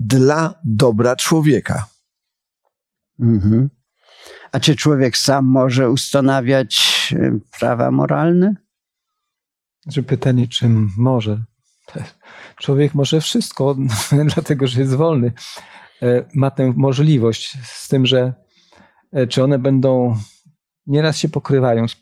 dla 0.00 0.54
dobra 0.64 1.16
człowieka. 1.16 1.86
Mhm. 3.20 3.70
A 4.52 4.60
czy 4.60 4.76
człowiek 4.76 5.16
sam 5.16 5.44
może 5.44 5.90
ustanawiać 5.90 7.14
prawa 7.58 7.90
moralne? 7.90 8.67
Że 9.88 10.02
pytanie, 10.02 10.48
czym 10.48 10.90
może? 10.96 11.44
Człowiek 12.56 12.94
może 12.94 13.20
wszystko, 13.20 13.76
dlatego 14.34 14.66
że 14.66 14.80
jest 14.80 14.94
wolny. 14.94 15.32
E, 16.02 16.24
ma 16.34 16.50
tę 16.50 16.72
możliwość, 16.76 17.58
z 17.62 17.88
tym, 17.88 18.06
że 18.06 18.34
e, 19.12 19.26
czy 19.26 19.44
one 19.44 19.58
będą, 19.58 20.16
nieraz 20.86 21.16
się 21.16 21.28
pokrywają 21.28 21.88
z, 21.88 21.96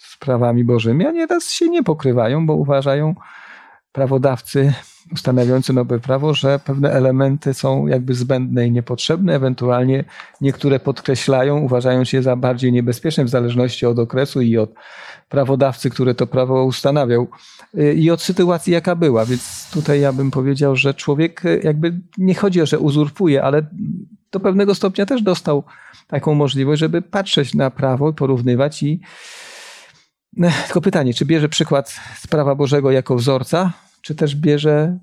z 0.00 0.16
prawami 0.18 0.64
Bożymi, 0.64 1.06
a 1.06 1.10
nieraz 1.10 1.50
się 1.50 1.68
nie 1.68 1.82
pokrywają, 1.82 2.46
bo 2.46 2.54
uważają 2.54 3.14
prawodawcy 3.92 4.72
ustanawiający 5.12 5.72
nowe 5.72 6.00
prawo, 6.00 6.34
że 6.34 6.58
pewne 6.58 6.92
elementy 6.92 7.54
są 7.54 7.86
jakby 7.86 8.14
zbędne 8.14 8.66
i 8.66 8.70
niepotrzebne, 8.70 9.34
ewentualnie 9.34 10.04
niektóre 10.40 10.80
podkreślają, 10.80 11.58
uważając 11.58 12.12
je 12.12 12.22
za 12.22 12.36
bardziej 12.36 12.72
niebezpieczne 12.72 13.24
w 13.24 13.28
zależności 13.28 13.86
od 13.86 13.98
okresu 13.98 14.40
i 14.40 14.58
od 14.58 14.74
prawodawcy, 15.28 15.90
który 15.90 16.14
to 16.14 16.26
prawo 16.26 16.64
ustanawiał 16.64 17.28
y, 17.78 17.94
i 17.94 18.10
od 18.10 18.22
sytuacji, 18.22 18.72
jaka 18.72 18.96
była. 18.96 19.24
Więc 19.24 19.70
tutaj 19.72 20.00
ja 20.00 20.12
bym 20.12 20.30
powiedział, 20.30 20.76
że 20.76 20.94
człowiek 20.94 21.44
y, 21.44 21.60
jakby 21.64 22.00
nie 22.18 22.34
chodzi 22.34 22.62
o, 22.62 22.66
że 22.66 22.78
uzurpuje, 22.78 23.42
ale 23.42 23.66
do 24.32 24.40
pewnego 24.40 24.74
stopnia 24.74 25.06
też 25.06 25.22
dostał 25.22 25.64
taką 26.06 26.34
możliwość, 26.34 26.80
żeby 26.80 27.02
patrzeć 27.02 27.54
na 27.54 27.70
prawo 27.70 28.10
i 28.10 28.14
porównywać 28.14 28.82
i 28.82 29.00
Tylko 30.64 30.80
pytanie, 30.80 31.14
czy 31.14 31.24
bierze 31.24 31.48
przykład 31.48 32.00
z 32.16 32.26
prawa 32.26 32.54
Bożego 32.54 32.90
jako 32.90 33.16
wzorca, 33.16 33.72
czy 34.02 34.14
też 34.14 34.36
bierze 34.36 34.98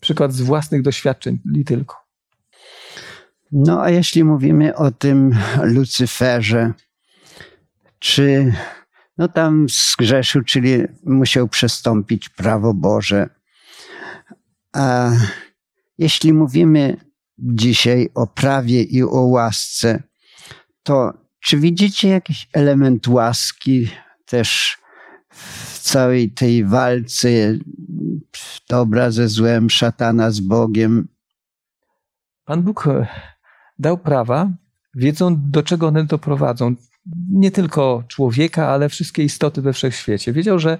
przykład 0.00 0.32
z 0.32 0.40
własnych 0.40 0.82
doświadczeń 0.82 1.38
i 1.54 1.64
tylko? 1.64 1.96
No 3.52 3.82
a 3.82 3.90
jeśli 3.90 4.24
mówimy 4.24 4.76
o 4.76 4.90
tym 4.90 5.38
Lucyferze, 5.62 6.72
czy 7.98 8.52
no 9.18 9.28
tam 9.28 9.66
zgrzeszył, 9.68 10.42
czyli 10.42 10.82
musiał 11.04 11.48
przestąpić 11.48 12.28
prawo 12.28 12.74
Boże. 12.74 13.28
A 14.72 15.10
jeśli 15.98 16.32
mówimy 16.32 16.96
dzisiaj 17.38 18.08
o 18.14 18.26
prawie 18.26 18.82
i 18.82 19.02
o 19.02 19.20
łasce, 19.20 20.02
to 20.82 21.12
czy 21.40 21.56
widzicie 21.58 22.08
jakiś 22.08 22.48
element 22.52 23.08
łaski 23.08 23.90
też 24.26 24.78
w 25.28 25.63
całej 25.84 26.30
tej 26.30 26.64
walce 26.64 27.28
dobra 28.68 29.10
ze 29.10 29.28
złem, 29.28 29.70
szatana 29.70 30.30
z 30.30 30.40
Bogiem? 30.40 31.08
Pan 32.44 32.62
Bóg 32.62 32.86
e, 32.86 33.06
dał 33.78 33.98
prawa, 33.98 34.50
wiedzą 34.94 35.36
do 35.50 35.62
czego 35.62 35.86
one 35.86 36.04
doprowadzą. 36.04 36.74
Nie 37.30 37.50
tylko 37.50 38.04
człowieka, 38.08 38.68
ale 38.68 38.88
wszystkie 38.88 39.24
istoty 39.24 39.62
we 39.62 39.72
wszechświecie. 39.72 40.32
Wiedział, 40.32 40.58
że 40.58 40.78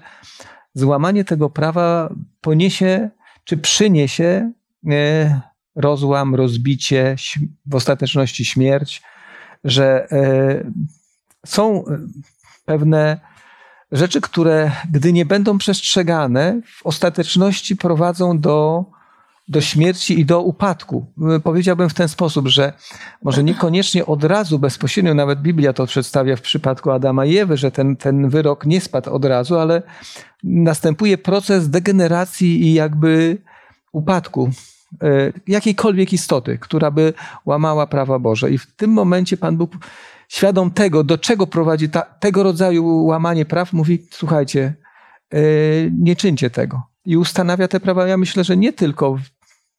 złamanie 0.73 1.25
tego 1.25 1.49
prawa 1.49 2.13
poniesie 2.41 3.09
czy 3.43 3.57
przyniesie 3.57 4.51
e, 4.89 5.41
rozłam, 5.75 6.35
rozbicie, 6.35 7.15
w 7.65 7.75
ostateczności 7.75 8.45
śmierć, 8.45 9.01
że 9.63 10.11
e, 10.11 10.71
są 11.45 11.83
pewne 12.65 13.34
rzeczy, 13.91 14.21
które 14.21 14.71
gdy 14.91 15.13
nie 15.13 15.25
będą 15.25 15.57
przestrzegane, 15.57 16.61
w 16.65 16.85
ostateczności 16.85 17.75
prowadzą 17.75 18.39
do, 18.39 18.85
do 19.47 19.61
śmierci 19.61 20.19
i 20.19 20.25
do 20.25 20.41
upadku. 20.41 21.05
Powiedziałbym 21.43 21.89
w 21.89 21.93
ten 21.93 22.09
sposób, 22.09 22.47
że 22.47 22.73
może 23.23 23.43
niekoniecznie 23.43 24.05
od 24.05 24.23
razu, 24.23 24.59
bezpośrednio, 24.59 25.13
nawet 25.13 25.41
Biblia 25.41 25.73
to 25.73 25.85
przedstawia 25.87 26.35
w 26.35 26.41
przypadku 26.41 26.91
Adama 26.91 27.25
i 27.25 27.37
Ewy, 27.37 27.57
że 27.57 27.71
ten, 27.71 27.95
ten 27.95 28.29
wyrok 28.29 28.65
nie 28.65 28.81
spadł 28.81 29.13
od 29.13 29.25
razu, 29.25 29.57
ale 29.57 29.81
następuje 30.43 31.17
proces 31.17 31.69
degeneracji 31.69 32.61
i 32.61 32.73
jakby 32.73 33.37
upadku 33.91 34.49
e, 35.01 35.33
jakiejkolwiek 35.47 36.13
istoty, 36.13 36.57
która 36.57 36.91
by 36.91 37.13
łamała 37.45 37.87
prawa 37.87 38.19
Boże. 38.19 38.51
I 38.51 38.57
w 38.57 38.75
tym 38.75 38.91
momencie 38.91 39.37
Pan 39.37 39.57
Bóg 39.57 39.71
świadom 40.35 40.71
tego, 40.71 41.03
do 41.03 41.17
czego 41.17 41.47
prowadzi 41.47 41.89
ta, 41.89 42.01
tego 42.01 42.43
rodzaju 42.43 43.05
łamanie 43.05 43.45
praw, 43.45 43.73
mówi: 43.73 44.07
Słuchajcie, 44.11 44.73
yy, 45.33 45.39
nie 45.99 46.15
czyńcie 46.15 46.49
tego. 46.49 46.83
I 47.05 47.17
ustanawia 47.17 47.67
te 47.67 47.79
prawa. 47.79 48.07
Ja 48.07 48.17
myślę, 48.17 48.43
że 48.43 48.57
nie 48.57 48.73
tylko 48.73 49.19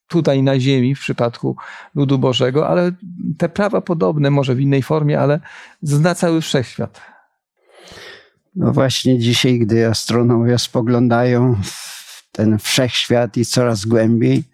tutaj 0.08 0.42
na 0.42 0.60
ziemi 0.60 0.94
w 0.94 1.00
przypadku 1.00 1.56
ludu 1.94 2.18
Bożego, 2.18 2.68
ale 2.68 2.92
te 3.38 3.48
prawa 3.48 3.80
podobne, 3.80 4.30
może 4.30 4.54
w 4.54 4.60
innej 4.60 4.82
formie, 4.82 5.20
ale 5.20 5.40
zna 5.82 6.14
cały 6.14 6.40
wszechświat. 6.40 7.00
No 8.54 8.72
właśnie 8.72 9.18
dzisiaj, 9.18 9.58
gdy 9.58 9.86
astronomowie 9.86 10.58
spoglądają 10.58 11.56
w 11.62 12.28
ten 12.32 12.58
wszechświat 12.58 13.36
i 13.36 13.44
coraz 13.44 13.84
głębiej, 13.84 14.44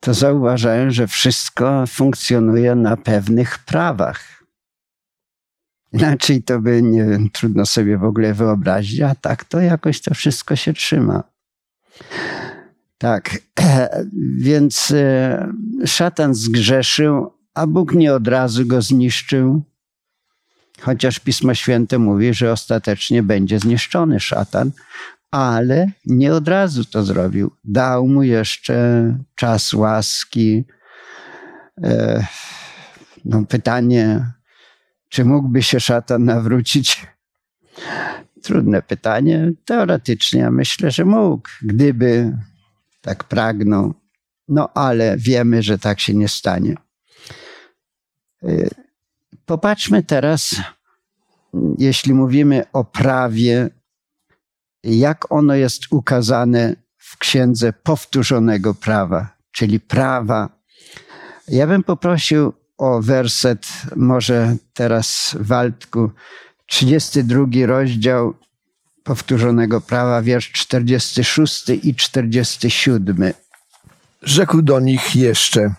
to 0.00 0.14
zauważają, 0.14 0.90
że 0.90 1.06
wszystko 1.06 1.84
funkcjonuje 1.86 2.74
na 2.74 2.96
pewnych 2.96 3.58
prawach. 3.58 4.35
Inaczej 5.92 6.42
to 6.42 6.60
by 6.60 6.82
nie 6.82 7.18
trudno 7.32 7.66
sobie 7.66 7.98
w 7.98 8.04
ogóle 8.04 8.34
wyobrazić, 8.34 9.00
a 9.00 9.14
tak 9.14 9.44
to 9.44 9.60
jakoś 9.60 10.00
to 10.00 10.14
wszystko 10.14 10.56
się 10.56 10.72
trzyma. 10.72 11.22
Tak, 12.98 13.38
więc 14.38 14.90
e, 14.90 15.52
szatan 15.86 16.34
zgrzeszył, 16.34 17.32
a 17.54 17.66
Bóg 17.66 17.94
nie 17.94 18.14
od 18.14 18.28
razu 18.28 18.66
go 18.66 18.82
zniszczył, 18.82 19.62
chociaż 20.80 21.18
Pismo 21.18 21.54
Święte 21.54 21.98
mówi, 21.98 22.34
że 22.34 22.52
ostatecznie 22.52 23.22
będzie 23.22 23.58
zniszczony 23.58 24.20
szatan, 24.20 24.70
ale 25.30 25.90
nie 26.06 26.34
od 26.34 26.48
razu 26.48 26.84
to 26.84 27.04
zrobił. 27.04 27.50
Dał 27.64 28.08
mu 28.08 28.22
jeszcze 28.22 29.18
czas 29.34 29.72
łaski. 29.72 30.64
E, 31.82 32.26
no, 33.24 33.44
pytanie, 33.44 34.30
czy 35.16 35.24
mógłby 35.24 35.62
się 35.62 35.80
szatan 35.80 36.24
nawrócić? 36.24 37.06
Trudne 38.42 38.82
pytanie. 38.82 39.52
Teoretycznie 39.64 40.40
ja 40.40 40.50
myślę, 40.50 40.90
że 40.90 41.04
mógł, 41.04 41.48
gdyby 41.62 42.36
tak 43.00 43.24
pragnął. 43.24 43.94
No 44.48 44.68
ale 44.74 45.16
wiemy, 45.16 45.62
że 45.62 45.78
tak 45.78 46.00
się 46.00 46.14
nie 46.14 46.28
stanie. 46.28 46.74
Y, 48.44 48.70
popatrzmy 49.46 50.02
teraz, 50.02 50.56
jeśli 51.78 52.14
mówimy 52.14 52.64
o 52.72 52.84
prawie, 52.84 53.70
jak 54.84 55.32
ono 55.32 55.54
jest 55.54 55.82
ukazane 55.90 56.76
w 56.96 57.18
księdze 57.18 57.72
powtórzonego 57.72 58.74
prawa, 58.74 59.36
czyli 59.52 59.80
prawa. 59.80 60.48
Ja 61.48 61.66
bym 61.66 61.82
poprosił 61.82 62.52
o 62.78 63.02
werset, 63.02 63.66
może 63.96 64.56
teraz 64.74 65.36
Waldku, 65.40 66.10
32 66.66 67.46
rozdział 67.66 68.34
powtórzonego 69.04 69.80
prawa, 69.80 70.22
wiersz 70.22 70.52
46 70.52 71.68
i 71.82 71.94
47. 71.94 73.32
Rzekł 74.22 74.62
do 74.62 74.80
nich 74.80 75.16
jeszcze: 75.16 75.74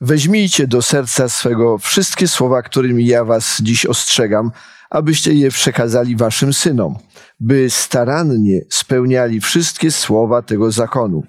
Weźmijcie 0.00 0.66
do 0.66 0.82
serca 0.82 1.28
swego 1.28 1.78
wszystkie 1.78 2.28
słowa, 2.28 2.62
którymi 2.62 3.06
ja 3.06 3.24
was 3.24 3.58
dziś 3.62 3.86
ostrzegam, 3.86 4.50
abyście 4.90 5.32
je 5.32 5.50
przekazali 5.50 6.16
waszym 6.16 6.52
synom, 6.52 6.98
by 7.40 7.70
starannie 7.70 8.60
spełniali 8.70 9.40
wszystkie 9.40 9.90
słowa 9.90 10.42
tego 10.42 10.72
zakonu. 10.72 11.22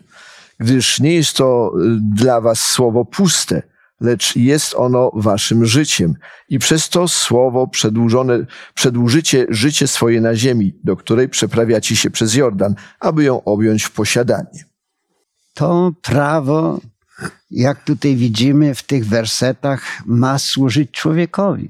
Gdyż 0.59 0.99
nie 0.99 1.13
jest 1.13 1.37
to 1.37 1.73
dla 2.15 2.41
was 2.41 2.59
słowo 2.59 3.05
puste, 3.05 3.61
lecz 4.01 4.35
jest 4.35 4.75
ono 4.75 5.11
waszym 5.13 5.65
życiem 5.65 6.13
i 6.49 6.59
przez 6.59 6.89
to 6.89 7.07
słowo 7.07 7.67
przedłużone, 7.67 8.45
przedłużycie 8.73 9.45
życie 9.49 9.87
swoje 9.87 10.21
na 10.21 10.35
ziemi, 10.35 10.73
do 10.83 10.95
której 10.95 11.29
przeprawiacie 11.29 11.95
się 11.95 12.09
przez 12.09 12.35
Jordan, 12.35 12.75
aby 12.99 13.23
ją 13.23 13.43
objąć 13.43 13.83
w 13.83 13.91
posiadanie. 13.91 14.65
To 15.53 15.91
prawo, 16.01 16.81
jak 17.51 17.83
tutaj 17.83 18.15
widzimy 18.15 18.75
w 18.75 18.83
tych 18.83 19.05
wersetach, 19.05 20.01
ma 20.05 20.39
służyć 20.39 20.91
człowiekowi. 20.91 21.69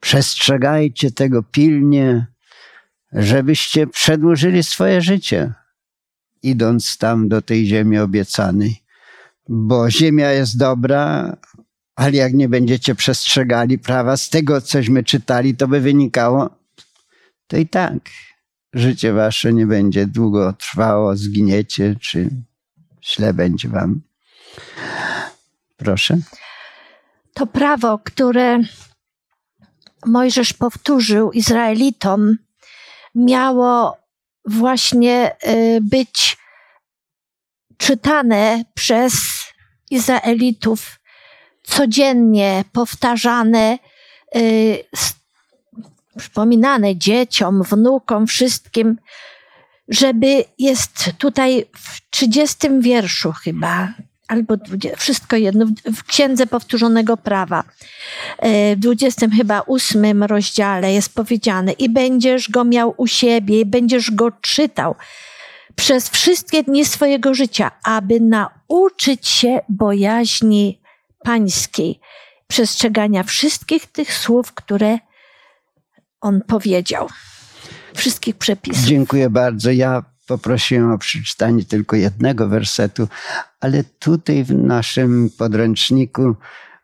Przestrzegajcie 0.00 1.10
tego 1.10 1.42
pilnie, 1.42 2.26
żebyście 3.12 3.86
przedłużyli 3.86 4.62
swoje 4.62 5.00
życie, 5.02 5.52
idąc 6.42 6.98
tam 6.98 7.28
do 7.28 7.42
tej 7.42 7.66
ziemi 7.66 7.98
obiecanej 7.98 8.81
bo 9.48 9.90
ziemia 9.90 10.30
jest 10.30 10.58
dobra, 10.58 11.36
ale 11.94 12.12
jak 12.12 12.34
nie 12.34 12.48
będziecie 12.48 12.94
przestrzegali 12.94 13.78
prawa, 13.78 14.16
z 14.16 14.30
tego 14.30 14.60
cośmy 14.60 15.04
czytali, 15.04 15.56
to 15.56 15.68
by 15.68 15.80
wynikało, 15.80 16.50
to 17.46 17.56
i 17.56 17.66
tak 17.66 17.98
życie 18.74 19.12
wasze 19.12 19.52
nie 19.52 19.66
będzie 19.66 20.06
długo 20.06 20.52
trwało, 20.52 21.16
zginiecie, 21.16 21.96
czy 22.00 22.30
źle 23.04 23.34
będzie 23.34 23.68
wam. 23.68 24.00
Proszę. 25.76 26.18
To 27.34 27.46
prawo, 27.46 27.98
które 28.04 28.58
Mojżesz 30.06 30.52
powtórzył 30.52 31.32
Izraelitom, 31.32 32.36
miało 33.14 33.96
właśnie 34.44 35.36
y, 35.46 35.78
być 35.82 36.36
czytane 37.82 38.64
przez 38.74 39.12
Izraelitów 39.90 41.00
codziennie, 41.62 42.64
powtarzane, 42.72 43.78
yy, 44.34 44.84
przypominane 46.18 46.96
dzieciom, 46.96 47.62
wnukom, 47.62 48.26
wszystkim, 48.26 48.98
żeby 49.88 50.44
jest 50.58 51.10
tutaj 51.18 51.66
w 51.76 52.10
30 52.10 52.56
wierszu 52.80 53.32
chyba, 53.32 53.92
albo 54.28 54.56
20, 54.56 54.98
wszystko 54.98 55.36
jedno, 55.36 55.66
w 55.84 56.04
Księdze 56.04 56.46
Powtórzonego 56.46 57.16
Prawa, 57.16 57.64
y, 58.44 58.76
w 58.76 58.78
20 58.78 59.26
chyba 59.36 59.60
ósmym 59.60 60.22
rozdziale 60.22 60.92
jest 60.92 61.14
powiedziane 61.14 61.72
i 61.72 61.88
będziesz 61.88 62.50
go 62.50 62.64
miał 62.64 62.94
u 62.96 63.06
siebie 63.06 63.60
i 63.60 63.66
będziesz 63.66 64.10
go 64.10 64.32
czytał 64.40 64.94
przez 65.76 66.08
wszystkie 66.08 66.62
dni 66.62 66.84
swojego 66.84 67.34
życia, 67.34 67.70
aby 67.84 68.20
nauczyć 68.20 69.28
się 69.28 69.60
bojaźni 69.68 70.80
pańskiej, 71.24 72.00
przestrzegania 72.46 73.22
wszystkich 73.22 73.86
tych 73.86 74.14
słów, 74.14 74.52
które 74.52 74.98
on 76.20 76.40
powiedział. 76.46 77.08
wszystkich 77.94 78.36
przepisów. 78.36 78.84
Dziękuję 78.84 79.30
bardzo. 79.30 79.70
Ja 79.70 80.02
poprosiłem 80.26 80.92
o 80.92 80.98
przeczytanie 80.98 81.64
tylko 81.64 81.96
jednego 81.96 82.48
wersetu, 82.48 83.08
ale 83.60 83.84
tutaj 83.84 84.44
w 84.44 84.54
naszym 84.54 85.30
podręczniku 85.38 86.34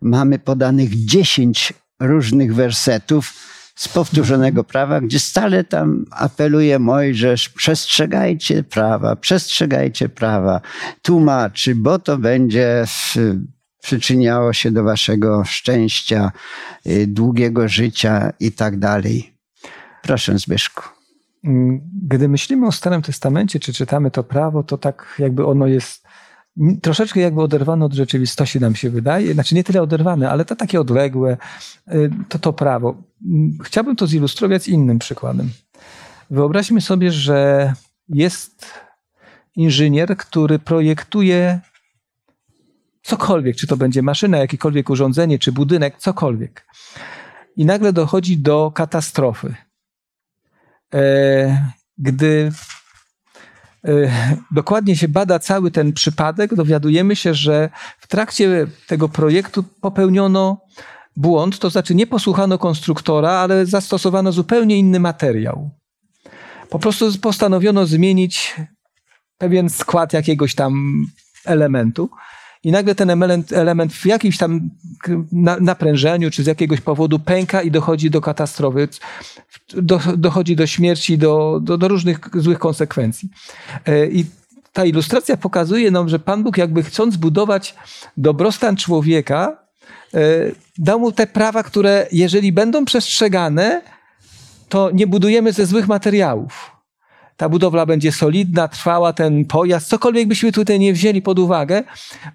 mamy 0.01 0.39
podanych 0.39 1.05
dziesięć 1.05 1.73
różnych 2.01 2.55
wersetów 2.55 3.33
z 3.79 3.89
powtórzonego 3.89 4.65
prawa, 4.65 5.01
gdzie 5.01 5.21
stale 5.21 5.65
tam 5.65 6.05
apeluje 6.11 6.79
Mojżesz, 6.79 7.49
przestrzegajcie 7.49 8.63
prawa, 8.63 9.17
przestrzegajcie 9.17 10.09
prawa, 10.09 10.61
tłumaczy, 11.03 11.75
bo 11.75 11.99
to 11.99 12.19
będzie 12.19 12.85
przyczyniało 13.83 14.53
się 14.53 14.71
do 14.71 14.85
waszego 14.85 15.45
szczęścia, 15.45 16.33
y, 16.87 17.07
długiego 17.07 17.69
życia 17.69 18.33
i 18.41 18.53
tak 18.53 18.79
dalej. 18.79 19.35
Proszę 20.03 20.39
Zbyszku. 20.39 20.83
Mm, 21.45 21.81
gdy 22.03 22.29
myślimy 22.29 22.67
o 22.67 22.73
Starym 22.73 23.03
Testamencie, 23.03 23.61
czy 23.61 23.73
czytamy 23.73 24.11
to 24.11 24.25
prawo, 24.25 24.63
to 24.63 24.79
tak 24.79 25.15
jakby 25.19 25.47
ono 25.47 25.67
jest 25.67 26.07
troszeczkę 26.83 27.21
jakby 27.21 27.43
oderwane 27.43 27.85
od 27.85 27.93
rzeczywistości 27.93 28.61
nam 28.61 28.75
się 28.75 28.91
wydaje. 28.91 29.35
Znaczy 29.35 29.55
nie 29.55 29.65
tyle 29.65 29.83
oderwane, 29.83 30.31
ale 30.31 30.45
to 30.45 30.57
takie 30.57 30.81
odległe, 30.81 31.37
y, 31.93 32.11
to 32.29 32.39
to 32.39 32.53
prawo. 32.53 33.03
Chciałbym 33.65 33.97
to 33.97 34.07
zilustrować 34.07 34.69
innym 34.69 34.99
przykładem. 34.99 35.51
Wyobraźmy 36.31 36.81
sobie, 36.81 37.13
że 37.13 37.73
jest 38.09 38.67
inżynier, 39.57 40.17
który 40.17 40.59
projektuje 40.59 41.61
cokolwiek, 43.03 43.57
czy 43.57 43.67
to 43.67 43.77
będzie 43.77 44.03
maszyna, 44.03 44.39
jakiekolwiek 44.39 44.91
urządzenie, 44.91 45.39
czy 45.39 45.53
budynek, 45.53 45.99
cokolwiek. 45.99 46.67
I 47.57 47.65
nagle 47.65 47.93
dochodzi 47.93 48.39
do 48.39 48.73
katastrofy. 48.75 49.55
E, 50.95 51.73
gdy 51.99 52.53
dokładnie 54.51 54.97
się 54.97 55.09
bada 55.09 55.39
cały 55.39 55.71
ten 55.71 55.93
przypadek, 55.93 56.55
dowiadujemy 56.55 57.17
się, 57.17 57.35
że 57.35 57.71
w 57.99 58.07
trakcie 58.07 58.67
tego 58.87 59.09
projektu 59.09 59.65
popełniono 59.81 60.61
błąd, 61.17 61.59
to 61.59 61.71
znaczy 61.71 61.95
nie 61.95 62.07
posłuchano 62.07 62.59
konstruktora, 62.59 63.31
ale 63.31 63.67
zastosowano 63.67 64.33
zupełnie 64.33 64.77
inny 64.77 65.01
materiał. 65.01 65.71
Po 66.71 66.79
prostu 66.79 67.19
postanowiono 67.21 67.87
zmienić 67.87 68.57
pewien 69.39 69.71
skład 69.71 70.13
jakiegoś 70.13 70.55
tam 70.55 71.05
elementu 71.45 72.11
i 72.65 72.73
nagle 72.73 72.95
ten 72.95 73.11
element, 73.11 73.53
element 73.53 73.93
w 73.93 74.07
jakimś 74.07 74.39
tam 74.39 74.71
naprężeniu 75.61 76.31
czy 76.31 76.43
z 76.43 76.47
jakiegoś 76.47 76.81
powodu 76.81 77.19
pęka 77.19 77.63
i 77.63 77.71
dochodzi 77.71 78.11
do 78.11 78.21
katastrofy, 78.21 78.89
do, 79.75 80.01
dochodzi 80.17 80.57
do 80.57 80.67
śmierci, 80.67 81.19
do, 81.19 81.61
do, 81.63 81.79
do 81.79 81.89
różnych 81.89 82.21
złych 82.35 82.59
konsekwencji. 82.59 83.29
E, 83.87 84.07
I 84.07 84.27
ta 84.73 84.85
ilustracja 84.85 85.37
pokazuje 85.37 85.91
nam, 85.91 86.09
że 86.09 86.19
Pan 86.19 86.43
Bóg 86.43 86.59
jakby 86.59 86.83
chcąc 86.83 87.17
budować 87.17 87.75
dobrostan 88.17 88.77
człowieka, 88.77 89.57
e, 90.15 90.19
dał 90.79 91.01
mu 91.01 91.13
te 91.13 91.27
prawa, 91.27 91.63
które 91.63 92.07
jeżeli 92.13 92.53
będą 92.53 92.85
przestrzegane, 92.85 93.83
to 94.69 94.91
nie 94.91 95.07
budujemy 95.07 95.53
ze 95.53 95.67
złych 95.67 95.89
materiałów 95.89 96.78
ta 97.39 97.49
budowla 97.49 97.87
będzie 97.87 98.13
solidna, 98.13 98.69
trwała, 98.69 99.13
ten 99.13 99.45
pojazd, 99.45 99.89
cokolwiek 99.89 100.29
byśmy 100.29 100.53
tutaj 100.53 100.79
nie 100.79 100.93
wzięli 100.93 101.23
pod 101.23 101.39
uwagę, 101.39 101.83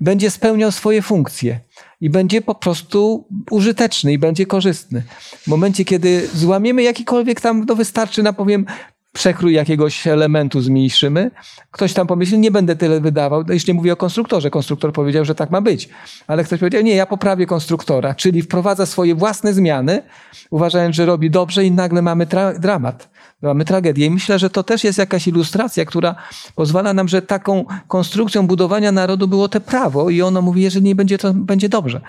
będzie 0.01 0.31
spełniał 0.31 0.71
swoje 0.71 1.01
funkcje 1.01 1.59
i 2.01 2.09
będzie 2.09 2.41
po 2.41 2.55
prostu 2.55 3.27
użyteczny 3.51 4.13
i 4.13 4.17
będzie 4.17 4.45
korzystny. 4.45 5.03
W 5.41 5.47
momencie, 5.47 5.85
kiedy 5.85 6.27
złamiemy 6.33 6.83
jakikolwiek 6.83 7.41
tam, 7.41 7.65
no 7.67 7.75
wystarczy 7.75 8.23
na 8.23 8.33
powiem 8.33 8.65
przekrój 9.13 9.53
jakiegoś 9.53 10.07
elementu 10.07 10.61
zmniejszymy. 10.61 11.31
Ktoś 11.71 11.93
tam 11.93 12.07
pomyśli, 12.07 12.39
nie 12.39 12.51
będę 12.51 12.75
tyle 12.75 13.01
wydawał. 13.01 13.43
No, 13.47 13.53
jeśli 13.53 13.73
mówię 13.73 13.93
o 13.93 13.95
konstruktorze, 13.95 14.49
konstruktor 14.49 14.93
powiedział, 14.93 15.25
że 15.25 15.35
tak 15.35 15.51
ma 15.51 15.61
być. 15.61 15.89
Ale 16.27 16.43
ktoś 16.43 16.59
powiedział, 16.59 16.81
nie, 16.81 16.95
ja 16.95 17.05
poprawię 17.05 17.45
konstruktora, 17.45 18.15
czyli 18.15 18.41
wprowadza 18.41 18.85
swoje 18.85 19.15
własne 19.15 19.53
zmiany, 19.53 20.03
uważając, 20.49 20.95
że 20.95 21.05
robi 21.05 21.29
dobrze 21.29 21.65
i 21.65 21.71
nagle 21.71 22.01
mamy 22.01 22.27
dramat 22.59 23.12
mamy 23.47 23.65
tragedię. 23.65 24.05
I 24.05 24.11
myślę, 24.11 24.39
że 24.39 24.49
to 24.49 24.63
też 24.63 24.83
jest 24.83 24.97
jakaś 24.99 25.27
ilustracja, 25.27 25.85
która 25.85 26.15
pozwala 26.55 26.93
nam, 26.93 27.07
że 27.07 27.21
taką 27.21 27.65
konstrukcją 27.87 28.47
budowania 28.47 28.91
narodu 28.91 29.27
było 29.27 29.49
te 29.49 29.61
prawo 29.61 30.09
i 30.09 30.21
ono 30.21 30.41
mówi, 30.41 30.61
jeżeli 30.61 30.85
nie 30.85 30.95
będzie, 30.95 31.17
to 31.17 31.33
będzie 31.33 31.69
dobrze. 31.69 32.01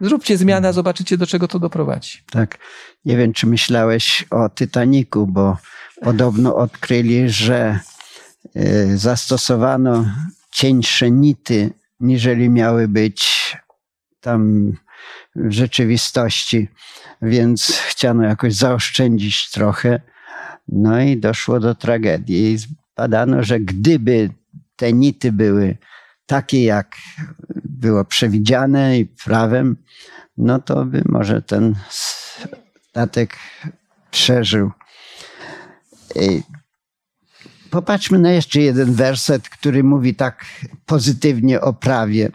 Zróbcie 0.00 0.36
zmianę, 0.36 0.72
zobaczycie, 0.72 1.18
do 1.18 1.26
czego 1.26 1.48
to 1.48 1.58
doprowadzi. 1.58 2.18
Tak. 2.30 2.58
Nie 3.04 3.16
wiem, 3.16 3.32
czy 3.32 3.46
myślałeś 3.46 4.24
o 4.30 4.48
Titaniku, 4.48 5.26
bo 5.26 5.56
podobno 6.02 6.56
odkryli, 6.56 7.30
że 7.30 7.80
y, 8.56 8.98
zastosowano 8.98 10.04
cieńsze 10.50 11.10
nity, 11.10 11.70
niżeli 12.00 12.50
miały 12.50 12.88
być 12.88 13.56
tam 14.20 14.72
w 15.36 15.52
rzeczywistości, 15.52 16.68
więc 17.22 17.82
chciano 17.88 18.22
jakoś 18.22 18.54
zaoszczędzić 18.54 19.50
trochę 19.50 20.00
no 20.68 21.00
i 21.00 21.16
doszło 21.16 21.60
do 21.60 21.74
tragedii. 21.74 22.52
I 22.52 22.58
zbadano, 22.58 23.42
że 23.42 23.60
gdyby 23.60 24.30
te 24.76 24.92
nity 24.92 25.32
były 25.32 25.76
takie, 26.26 26.64
jak 26.64 26.96
było 27.64 28.04
przewidziane 28.04 28.98
i 28.98 29.06
prawem, 29.06 29.76
no 30.36 30.58
to 30.58 30.84
by 30.84 31.02
może 31.04 31.42
ten 31.42 31.74
statek 32.80 33.36
przeżył. 34.10 34.70
I 36.14 36.42
popatrzmy 37.70 38.18
na 38.18 38.30
jeszcze 38.30 38.60
jeden 38.60 38.94
werset, 38.94 39.48
który 39.48 39.84
mówi 39.84 40.14
tak 40.14 40.44
pozytywnie 40.86 41.60
o 41.60 41.72
prawie. 41.72 42.30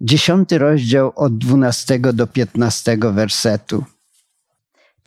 Dziesiąty 0.00 0.58
rozdział 0.58 1.12
od 1.16 1.38
dwunastego 1.38 2.12
do 2.12 2.26
piętnastego 2.26 3.12
wersetu. 3.12 3.84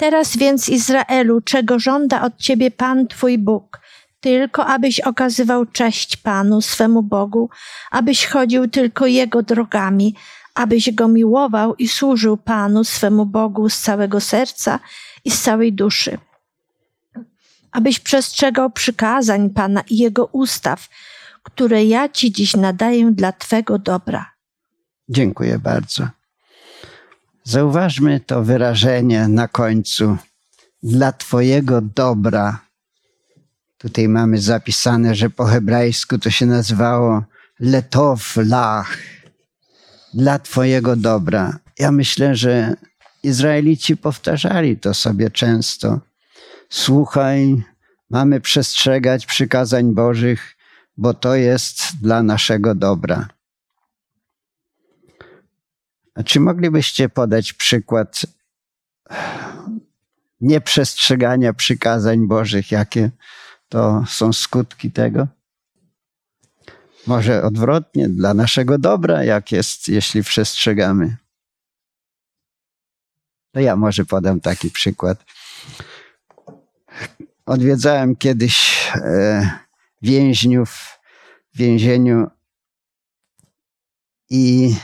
Teraz 0.01 0.37
więc, 0.37 0.69
Izraelu, 0.69 1.41
czego 1.41 1.79
żąda 1.79 2.21
od 2.21 2.37
ciebie 2.37 2.71
Pan 2.71 3.07
Twój 3.07 3.37
Bóg? 3.37 3.79
Tylko 4.19 4.65
abyś 4.65 4.99
okazywał 4.99 5.65
cześć 5.65 6.17
Panu, 6.17 6.61
swemu 6.61 7.03
Bogu, 7.03 7.49
abyś 7.91 8.25
chodził 8.25 8.67
tylko 8.67 9.05
Jego 9.05 9.43
drogami, 9.43 10.15
abyś 10.55 10.91
Go 10.91 11.07
miłował 11.07 11.75
i 11.75 11.87
służył 11.87 12.37
Panu, 12.37 12.83
swemu 12.83 13.25
Bogu 13.25 13.69
z 13.69 13.79
całego 13.79 14.21
serca 14.21 14.79
i 15.25 15.31
z 15.31 15.41
całej 15.41 15.73
duszy. 15.73 16.17
Abyś 17.71 17.99
przestrzegał 17.99 18.71
przykazań 18.71 19.49
Pana 19.49 19.83
i 19.89 19.97
Jego 19.97 20.25
ustaw, 20.25 20.89
które 21.43 21.85
ja 21.85 22.09
Ci 22.09 22.31
dziś 22.31 22.55
nadaję 22.55 23.11
dla 23.11 23.31
Twego 23.31 23.79
dobra. 23.79 24.31
Dziękuję 25.09 25.59
bardzo. 25.59 26.20
Zauważmy 27.43 28.19
to 28.19 28.43
wyrażenie 28.43 29.27
na 29.27 29.47
końcu. 29.47 30.17
Dla 30.83 31.11
Twojego 31.11 31.81
dobra. 31.81 32.59
Tutaj 33.77 34.07
mamy 34.07 34.37
zapisane, 34.37 35.15
że 35.15 35.29
po 35.29 35.45
hebrajsku 35.45 36.17
to 36.17 36.29
się 36.29 36.45
nazywało 36.45 37.23
letow 37.59 38.37
lach. 38.37 38.97
Dla 40.13 40.39
Twojego 40.39 40.95
dobra. 40.95 41.59
Ja 41.79 41.91
myślę, 41.91 42.35
że 42.35 42.75
Izraelici 43.23 43.97
powtarzali 43.97 44.77
to 44.77 44.93
sobie 44.93 45.31
często. 45.31 45.99
Słuchaj, 46.69 47.63
mamy 48.09 48.41
przestrzegać 48.41 49.25
przykazań 49.25 49.93
Bożych, 49.93 50.57
bo 50.97 51.13
to 51.13 51.35
jest 51.35 51.81
dla 52.01 52.23
naszego 52.23 52.75
dobra. 52.75 53.27
Czy 56.25 56.39
moglibyście 56.39 57.09
podać 57.09 57.53
przykład 57.53 58.25
nieprzestrzegania 60.41 61.53
przykazań 61.53 62.27
Bożych? 62.27 62.71
Jakie 62.71 63.11
to 63.69 64.03
są 64.07 64.33
skutki 64.33 64.91
tego? 64.91 65.27
Może 67.07 67.43
odwrotnie, 67.43 68.09
dla 68.09 68.33
naszego 68.33 68.77
dobra, 68.77 69.23
jak 69.23 69.51
jest, 69.51 69.87
jeśli 69.87 70.23
przestrzegamy. 70.23 71.17
To 73.51 73.59
ja 73.59 73.75
może 73.75 74.05
podam 74.05 74.39
taki 74.39 74.71
przykład. 74.71 75.25
Odwiedzałem 77.45 78.15
kiedyś 78.15 78.87
e, 78.95 79.49
więźniów 80.01 80.99
w 81.53 81.57
więzieniu 81.57 82.27
i 84.29 84.75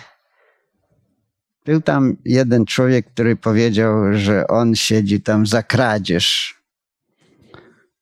był 1.67 1.81
tam 1.81 2.15
jeden 2.25 2.65
człowiek, 2.65 3.13
który 3.13 3.35
powiedział, 3.35 3.93
że 4.13 4.47
on 4.47 4.75
siedzi 4.75 5.21
tam 5.21 5.47
za 5.47 5.63
kradzież, 5.63 6.55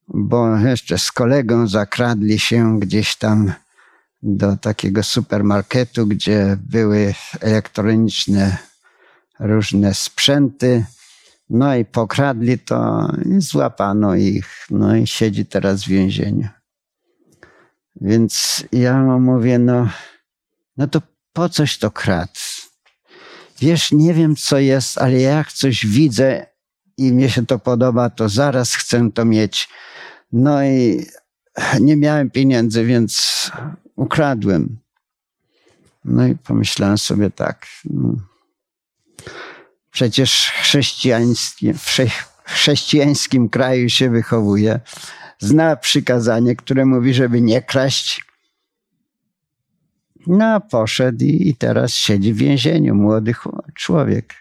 bo 0.07 0.57
jeszcze 0.57 0.97
z 0.97 1.11
kolegą 1.11 1.67
zakradli 1.67 2.39
się 2.39 2.79
gdzieś 2.79 3.15
tam 3.15 3.53
do 4.23 4.57
takiego 4.57 5.03
supermarketu, 5.03 6.07
gdzie 6.07 6.57
były 6.59 7.13
elektroniczne 7.41 8.57
różne 9.39 9.93
sprzęty. 9.93 10.85
No 11.49 11.75
i 11.75 11.85
pokradli 11.85 12.59
to 12.59 13.09
i 13.37 13.41
złapano 13.41 14.15
ich. 14.15 14.67
No 14.69 14.95
i 14.95 15.07
siedzi 15.07 15.45
teraz 15.45 15.83
w 15.83 15.87
więzieniu. 15.87 16.47
Więc 18.01 18.63
ja 18.71 19.03
mu 19.03 19.19
mówię, 19.19 19.59
no, 19.59 19.89
no 20.77 20.87
to 20.87 21.01
po 21.33 21.49
coś 21.49 21.77
to 21.77 21.91
kradł? 21.91 22.64
Wiesz, 23.59 23.91
nie 23.91 24.13
wiem 24.13 24.35
co 24.35 24.59
jest, 24.59 24.97
ale 24.97 25.21
jak 25.21 25.53
coś 25.53 25.85
widzę 25.85 26.45
i 26.97 27.13
mnie 27.13 27.29
się 27.29 27.45
to 27.45 27.59
podoba, 27.59 28.09
to 28.09 28.29
zaraz 28.29 28.75
chcę 28.75 29.11
to 29.11 29.25
mieć. 29.25 29.69
No 30.31 30.63
i 30.63 31.05
nie 31.79 31.97
miałem 31.97 32.29
pieniędzy, 32.31 32.85
więc 32.85 33.51
ukradłem. 33.95 34.77
No 36.05 36.27
i 36.27 36.35
pomyślałem 36.35 36.97
sobie 36.97 37.31
tak. 37.31 37.67
No, 37.85 38.15
przecież 39.91 40.51
chrześcijańskie, 40.61 41.73
w 41.73 41.97
chrześcijańskim 42.45 43.49
kraju 43.49 43.89
się 43.89 44.09
wychowuje. 44.09 44.79
Zna 45.39 45.75
przykazanie, 45.75 46.55
które 46.55 46.85
mówi, 46.85 47.13
żeby 47.13 47.41
nie 47.41 47.61
kraść. 47.61 48.25
No, 50.27 50.61
poszedł 50.61 51.23
i, 51.25 51.49
i 51.49 51.55
teraz 51.55 51.93
siedzi 51.93 52.33
w 52.33 52.37
więzieniu, 52.37 52.95
młody 52.95 53.33
człowiek. 53.73 54.33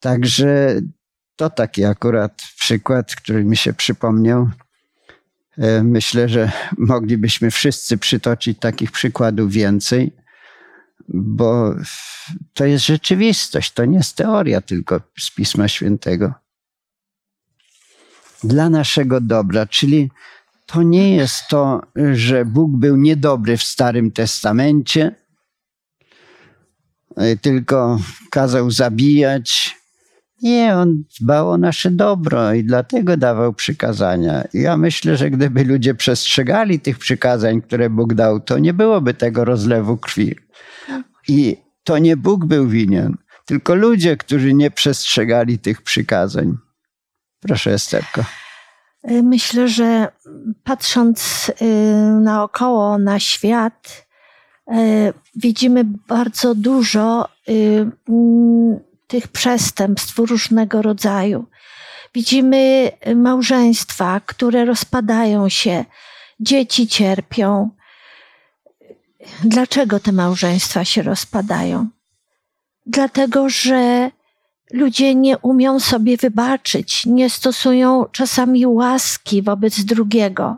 Także 0.00 0.80
to 1.36 1.50
taki 1.50 1.84
akurat 1.84 2.42
przykład, 2.58 3.16
który 3.16 3.44
mi 3.44 3.56
się 3.56 3.72
przypomniał. 3.72 4.50
E, 5.58 5.82
myślę, 5.82 6.28
że 6.28 6.52
moglibyśmy 6.78 7.50
wszyscy 7.50 7.98
przytoczyć 7.98 8.58
takich 8.58 8.90
przykładów 8.90 9.52
więcej, 9.52 10.12
bo 11.08 11.74
to 12.54 12.64
jest 12.64 12.84
rzeczywistość, 12.84 13.72
to 13.72 13.84
nie 13.84 13.96
jest 13.96 14.16
teoria 14.16 14.60
tylko 14.60 15.00
z 15.18 15.30
Pisma 15.30 15.68
Świętego. 15.68 16.34
Dla 18.44 18.70
naszego 18.70 19.20
dobra, 19.20 19.66
czyli 19.66 20.10
to 20.72 20.82
nie 20.82 21.16
jest 21.16 21.48
to, 21.48 21.82
że 22.12 22.44
Bóg 22.44 22.76
był 22.76 22.96
niedobry 22.96 23.56
w 23.56 23.62
Starym 23.62 24.10
Testamencie, 24.10 25.14
e, 27.16 27.36
tylko 27.36 27.98
kazał 28.30 28.70
zabijać, 28.70 29.76
nie, 30.42 30.76
on 30.76 31.04
dbał 31.20 31.50
o 31.50 31.58
nasze 31.58 31.90
dobro 31.90 32.54
i 32.54 32.64
dlatego 32.64 33.16
dawał 33.16 33.52
przykazania. 33.52 34.44
Ja 34.54 34.76
myślę, 34.76 35.16
że 35.16 35.30
gdyby 35.30 35.64
ludzie 35.64 35.94
przestrzegali 35.94 36.80
tych 36.80 36.98
przykazań, 36.98 37.62
które 37.62 37.90
Bóg 37.90 38.14
dał, 38.14 38.40
to 38.40 38.58
nie 38.58 38.74
byłoby 38.74 39.14
tego 39.14 39.44
rozlewu 39.44 39.96
krwi. 39.96 40.36
I 41.28 41.56
to 41.84 41.98
nie 41.98 42.16
Bóg 42.16 42.44
był 42.44 42.68
winien, 42.68 43.16
tylko 43.46 43.74
ludzie, 43.74 44.16
którzy 44.16 44.54
nie 44.54 44.70
przestrzegali 44.70 45.58
tych 45.58 45.82
przykazań. 45.82 46.56
Proszę, 47.40 47.72
Esterko. 47.72 48.24
Y, 49.08 49.22
myślę, 49.22 49.68
że 49.68 50.08
patrząc 50.64 51.48
y, 51.48 51.64
naokoło 52.20 52.98
na 52.98 53.20
świat, 53.20 54.06
y, 54.68 55.12
widzimy 55.36 55.84
bardzo 55.84 56.54
dużo 56.54 57.28
mm, 57.48 58.80
tych 59.06 59.28
przestępstw 59.28 60.18
różnego 60.18 60.82
rodzaju. 60.82 61.46
Widzimy 62.14 62.90
małżeństwa, 63.16 64.20
które 64.26 64.64
rozpadają 64.64 65.48
się, 65.48 65.84
dzieci 66.40 66.86
cierpią. 66.86 67.70
Dlaczego 69.44 70.00
te 70.00 70.12
małżeństwa 70.12 70.84
się 70.84 71.02
rozpadają? 71.02 71.88
Dlatego, 72.86 73.48
że 73.48 74.10
ludzie 74.72 75.14
nie 75.14 75.38
umią 75.38 75.80
sobie 75.80 76.16
wybaczyć, 76.16 77.06
nie 77.06 77.30
stosują 77.30 78.04
czasami 78.12 78.66
łaski 78.66 79.42
wobec 79.42 79.84
drugiego, 79.84 80.56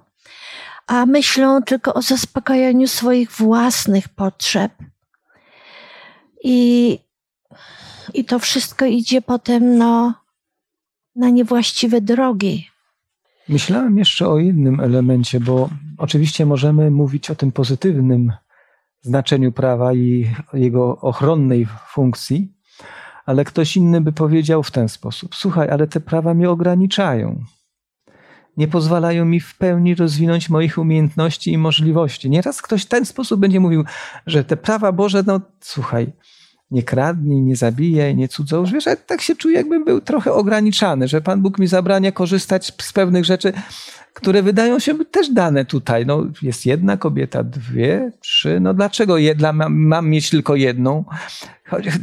a 0.86 1.06
myślą 1.06 1.62
tylko 1.62 1.94
o 1.94 2.02
zaspokojeniu 2.02 2.88
swoich 2.88 3.30
własnych 3.30 4.08
potrzeb. 4.08 4.72
I 6.44 6.98
i 8.14 8.24
to 8.24 8.38
wszystko 8.38 8.86
idzie 8.86 9.22
potem 9.22 9.78
no, 9.78 10.14
na 11.16 11.30
niewłaściwe 11.30 12.00
drogi. 12.00 12.68
Myślałem 13.48 13.98
jeszcze 13.98 14.28
o 14.28 14.38
innym 14.38 14.80
elemencie, 14.80 15.40
bo 15.40 15.70
oczywiście 15.98 16.46
możemy 16.46 16.90
mówić 16.90 17.30
o 17.30 17.34
tym 17.34 17.52
pozytywnym 17.52 18.32
znaczeniu 19.00 19.52
prawa 19.52 19.94
i 19.94 20.26
jego 20.52 21.00
ochronnej 21.00 21.66
funkcji, 21.88 22.52
ale 23.26 23.44
ktoś 23.44 23.76
inny 23.76 24.00
by 24.00 24.12
powiedział 24.12 24.62
w 24.62 24.70
ten 24.70 24.88
sposób: 24.88 25.34
Słuchaj, 25.34 25.70
ale 25.70 25.86
te 25.86 26.00
prawa 26.00 26.34
mnie 26.34 26.50
ograniczają. 26.50 27.44
Nie 28.56 28.68
pozwalają 28.68 29.24
mi 29.24 29.40
w 29.40 29.58
pełni 29.58 29.94
rozwinąć 29.94 30.50
moich 30.50 30.78
umiejętności 30.78 31.52
i 31.52 31.58
możliwości. 31.58 32.30
Nieraz 32.30 32.62
ktoś 32.62 32.82
w 32.82 32.88
ten 32.88 33.04
sposób 33.04 33.40
będzie 33.40 33.60
mówił, 33.60 33.84
że 34.26 34.44
te 34.44 34.56
prawa 34.56 34.92
Boże, 34.92 35.22
no 35.26 35.40
słuchaj, 35.60 36.12
nie 36.72 36.82
kradnij, 36.82 37.42
nie 37.42 37.56
zabijaj, 37.56 38.16
nie 38.16 38.28
cudzołóż. 38.28 38.72
Wiesz, 38.72 38.86
ja 38.86 38.96
tak 38.96 39.20
się 39.20 39.36
czuję, 39.36 39.56
jakbym 39.56 39.84
był 39.84 40.00
trochę 40.00 40.32
ograniczany, 40.32 41.08
że 41.08 41.20
Pan 41.20 41.42
Bóg 41.42 41.58
mi 41.58 41.66
zabrania 41.66 42.12
korzystać 42.12 42.72
z 42.82 42.92
pewnych 42.92 43.24
rzeczy, 43.24 43.52
które 44.14 44.42
wydają 44.42 44.78
się 44.78 45.04
też 45.04 45.30
dane 45.30 45.64
tutaj. 45.64 46.06
No, 46.06 46.26
jest 46.42 46.66
jedna 46.66 46.96
kobieta, 46.96 47.44
dwie, 47.44 48.12
trzy. 48.20 48.60
No 48.60 48.74
dlaczego 48.74 49.18
jedna, 49.18 49.52
mam, 49.52 49.74
mam 49.74 50.08
mieć 50.08 50.30
tylko 50.30 50.56
jedną? 50.56 51.04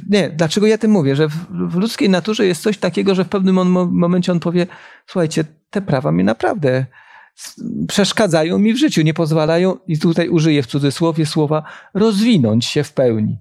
Nie, 0.09 0.29
dlaczego 0.29 0.67
ja 0.67 0.77
tym 0.77 0.91
mówię? 0.91 1.15
Że 1.15 1.27
w, 1.27 1.33
w 1.49 1.75
ludzkiej 1.75 2.09
naturze 2.09 2.45
jest 2.45 2.61
coś 2.61 2.77
takiego, 2.77 3.15
że 3.15 3.25
w 3.25 3.29
pewnym 3.29 3.55
momencie 3.91 4.31
on 4.31 4.39
powie, 4.39 4.67
słuchajcie, 5.07 5.43
te 5.69 5.81
prawa 5.81 6.11
mi 6.11 6.23
naprawdę 6.23 6.85
przeszkadzają 7.87 8.59
mi 8.59 8.73
w 8.73 8.77
życiu, 8.77 9.01
nie 9.01 9.13
pozwalają, 9.13 9.77
i 9.87 9.99
tutaj 9.99 10.29
użyję 10.29 10.63
w 10.63 10.67
cudzysłowie 10.67 11.25
słowa, 11.25 11.63
rozwinąć 11.93 12.65
się 12.65 12.83
w 12.83 12.93
pełni. 12.93 13.37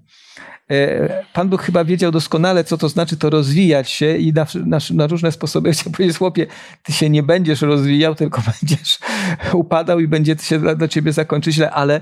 E, 0.71 1.23
Pan 1.33 1.49
Bóg 1.49 1.61
chyba 1.61 1.83
wiedział 1.83 2.11
doskonale, 2.11 2.63
co 2.63 2.77
to 2.77 2.89
znaczy 2.89 3.17
to 3.17 3.29
rozwijać 3.29 3.91
się 3.91 4.17
i 4.17 4.33
na, 4.33 4.45
na, 4.65 4.77
na 4.93 5.07
różne 5.07 5.31
sposoby 5.31 5.71
chciał 5.73 5.93
powiedzieć, 5.93 6.17
chłopie, 6.17 6.47
ty 6.83 6.93
się 6.93 7.09
nie 7.09 7.23
będziesz 7.23 7.61
rozwijał, 7.61 8.15
tylko 8.15 8.41
będziesz 8.61 8.99
upadał 9.53 9.99
i 9.99 10.07
będzie 10.07 10.35
się 10.41 10.59
dla, 10.59 10.75
dla 10.75 10.87
ciebie 10.87 11.13
zakończyć 11.13 11.55
źle, 11.55 11.71
ale 11.71 12.01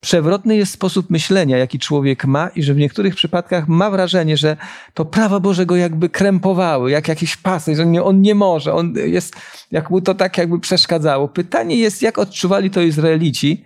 przewrotny 0.00 0.56
jest 0.56 0.72
sposób 0.72 1.10
myślenia, 1.10 1.58
jaki 1.58 1.78
człowiek 1.78 2.24
ma 2.24 2.48
i 2.48 2.62
że 2.62 2.74
w 2.74 2.76
niektórych 2.76 3.14
przypadkach 3.14 3.68
ma 3.68 3.90
wrażenie, 3.90 4.36
że 4.36 4.56
to 4.94 5.04
prawa 5.04 5.40
Bożego 5.40 5.76
jakby 5.76 6.08
krępowały, 6.08 6.90
jak 6.90 7.08
jakiś 7.08 7.36
pasy, 7.36 7.76
że 7.76 8.04
on 8.04 8.20
nie 8.20 8.34
może, 8.34 8.74
on 8.74 8.94
jest, 8.96 9.36
jak 9.70 9.90
mu 9.90 10.00
to 10.00 10.14
tak 10.14 10.38
jakby 10.38 10.60
przeszkadzało. 10.60 11.28
Pytanie 11.28 11.76
jest, 11.76 12.02
jak 12.02 12.18
odczuwali 12.18 12.70
to 12.70 12.80
Izraelici, 12.80 13.64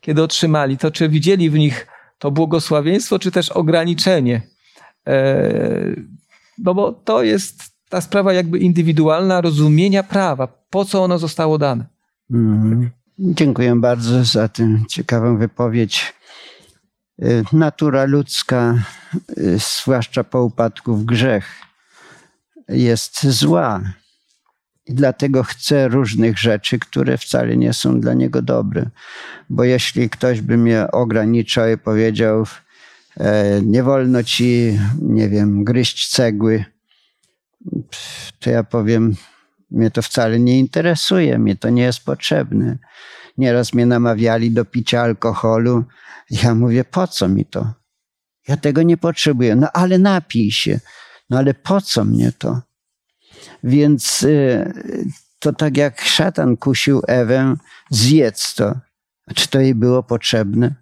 kiedy 0.00 0.22
otrzymali 0.22 0.78
to, 0.78 0.90
czy 0.90 1.08
widzieli 1.08 1.50
w 1.50 1.54
nich 1.54 1.86
to 2.24 2.30
błogosławieństwo, 2.30 3.18
czy 3.18 3.30
też 3.30 3.50
ograniczenie. 3.50 4.42
E, 5.06 5.50
no 6.58 6.74
bo 6.74 6.92
to 6.92 7.22
jest 7.22 7.62
ta 7.88 8.00
sprawa 8.00 8.32
jakby 8.32 8.58
indywidualna 8.58 9.40
rozumienia 9.40 10.02
prawa, 10.02 10.46
po 10.70 10.84
co 10.84 11.04
ono 11.04 11.18
zostało 11.18 11.58
dane. 11.58 11.86
Mm. 12.30 12.90
Dziękuję 13.18 13.76
bardzo 13.76 14.24
za 14.24 14.48
tę 14.48 14.82
ciekawą 14.88 15.38
wypowiedź. 15.38 16.14
E, 17.22 17.26
natura 17.52 18.04
ludzka, 18.04 18.74
e, 19.14 19.58
zwłaszcza 19.58 20.24
po 20.24 20.44
upadku 20.44 20.96
w 20.96 21.04
grzech, 21.04 21.46
jest 22.68 23.26
zła. 23.26 23.80
I 24.86 24.94
dlatego 24.94 25.42
chce 25.42 25.88
różnych 25.88 26.38
rzeczy, 26.38 26.78
które 26.78 27.18
wcale 27.18 27.56
nie 27.56 27.72
są 27.72 28.00
dla 28.00 28.14
niego 28.14 28.42
dobre. 28.42 28.90
Bo 29.50 29.64
jeśli 29.64 30.10
ktoś 30.10 30.40
by 30.40 30.56
mnie 30.56 30.90
ograniczał 30.90 31.68
i 31.70 31.78
powiedział, 31.78 32.46
e, 33.16 33.60
nie 33.62 33.82
wolno 33.82 34.22
ci, 34.22 34.78
nie 35.02 35.28
wiem, 35.28 35.64
gryźć 35.64 36.08
cegły, 36.08 36.64
to 38.40 38.50
ja 38.50 38.64
powiem, 38.64 39.16
mnie 39.70 39.90
to 39.90 40.02
wcale 40.02 40.40
nie 40.40 40.58
interesuje, 40.58 41.38
mnie 41.38 41.56
to 41.56 41.70
nie 41.70 41.82
jest 41.82 42.04
potrzebne. 42.04 42.78
Nieraz 43.38 43.74
mnie 43.74 43.86
namawiali 43.86 44.50
do 44.50 44.64
picia 44.64 45.00
alkoholu. 45.00 45.84
Ja 46.30 46.54
mówię, 46.54 46.84
po 46.84 47.06
co 47.06 47.28
mi 47.28 47.44
to? 47.44 47.72
Ja 48.48 48.56
tego 48.56 48.82
nie 48.82 48.96
potrzebuję. 48.96 49.56
No 49.56 49.68
ale 49.72 49.98
napij 49.98 50.50
się. 50.50 50.80
No 51.30 51.38
ale 51.38 51.54
po 51.54 51.80
co 51.80 52.04
mnie 52.04 52.32
to? 52.38 52.60
Więc 53.64 54.22
y, 54.22 54.72
to 55.38 55.52
tak 55.52 55.76
jak 55.76 56.00
szatan 56.00 56.56
kusił 56.56 57.02
Ewę, 57.06 57.56
zjedz 57.90 58.54
to. 58.54 58.74
Czy 59.34 59.48
to 59.48 59.60
jej 59.60 59.74
było 59.74 60.02
potrzebne? 60.02 60.74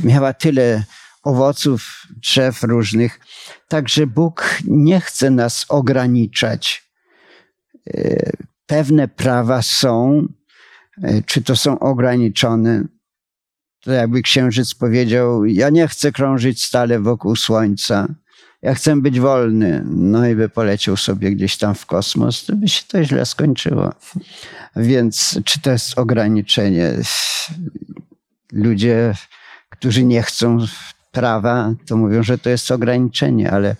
Miała 0.00 0.32
tyle 0.32 0.84
owoców, 1.22 2.06
drzew 2.22 2.62
różnych. 2.62 3.20
Także 3.68 4.06
Bóg 4.06 4.58
nie 4.64 5.00
chce 5.00 5.30
nas 5.30 5.66
ograniczać. 5.68 6.90
Y, 7.88 8.32
pewne 8.66 9.08
prawa 9.08 9.62
są, 9.62 10.26
y, 11.04 11.22
czy 11.26 11.42
to 11.42 11.56
są 11.56 11.78
ograniczone. 11.78 12.84
To 13.80 13.92
jakby 13.92 14.22
księżyc 14.22 14.74
powiedział: 14.74 15.44
Ja 15.44 15.70
nie 15.70 15.88
chcę 15.88 16.12
krążyć 16.12 16.64
stale 16.64 17.00
wokół 17.00 17.36
słońca. 17.36 18.14
Ja 18.64 18.74
chcę 18.74 18.96
być 18.96 19.20
wolny. 19.20 19.84
No 19.86 20.26
i 20.26 20.34
by 20.34 20.48
poleciał 20.48 20.96
sobie 20.96 21.30
gdzieś 21.30 21.56
tam 21.56 21.74
w 21.74 21.86
kosmos, 21.86 22.44
to 22.46 22.56
by 22.56 22.68
się 22.68 22.82
to 22.88 23.04
źle 23.04 23.26
skończyło. 23.26 23.92
Więc 24.76 25.40
czy 25.44 25.60
to 25.60 25.70
jest 25.70 25.98
ograniczenie? 25.98 26.92
Ludzie, 28.52 29.14
którzy 29.70 30.04
nie 30.04 30.22
chcą 30.22 30.58
prawa, 31.12 31.74
to 31.86 31.96
mówią, 31.96 32.22
że 32.22 32.38
to 32.38 32.50
jest 32.50 32.70
ograniczenie, 32.70 33.50
ale 33.50 33.76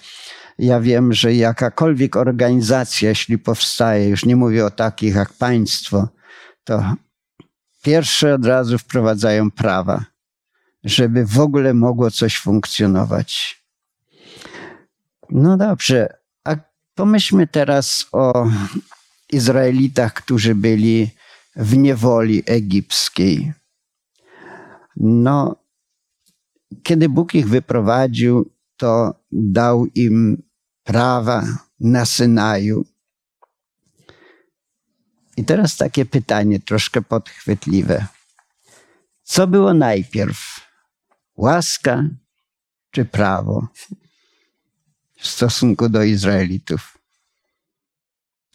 ja 0.59 0.81
wiem, 0.81 1.13
że 1.13 1.35
jakakolwiek 1.35 2.17
organizacja, 2.17 3.09
jeśli 3.09 3.39
powstaje, 3.39 4.09
już 4.09 4.25
nie 4.25 4.37
mówię 4.37 4.67
o 4.67 4.71
takich 4.71 5.15
jak 5.15 5.33
państwo, 5.33 6.09
to 6.65 6.95
pierwsze 7.83 8.35
od 8.35 8.47
razu 8.47 8.79
wprowadzają 8.79 9.51
prawa, 9.51 10.05
żeby 10.85 11.27
w 11.27 11.41
ogóle 11.41 11.75
mogło 11.75 12.11
coś 12.11 12.39
funkcjonować. 12.39 13.64
No 15.31 15.57
dobrze, 15.57 16.17
a 16.45 16.57
pomyślmy 16.95 17.47
teraz 17.47 18.07
o 18.13 18.51
Izraelitach, 19.33 20.15
którzy 20.15 20.55
byli 20.55 21.11
w 21.57 21.77
niewoli 21.77 22.43
egipskiej. 22.47 23.53
No, 24.97 25.57
kiedy 26.83 27.09
Bóg 27.09 27.35
ich 27.35 27.49
wyprowadził, 27.49 28.51
to 28.77 29.15
dał 29.33 29.87
im 29.87 30.43
prawa 30.83 31.45
na 31.81 32.07
Synaju. 32.07 32.85
I 35.37 35.45
teraz 35.45 35.77
takie 35.77 36.05
pytanie 36.05 36.61
troszkę 36.61 37.03
podchwytliwe. 37.03 38.07
Co 39.23 39.47
było 39.47 39.75
najpierw? 39.75 40.61
Łaska 41.37 42.05
czy 42.91 43.05
prawo 43.05 43.69
w 45.25 45.27
stosunku 45.27 45.89
do 45.89 46.03
Izraelitów? 46.03 46.99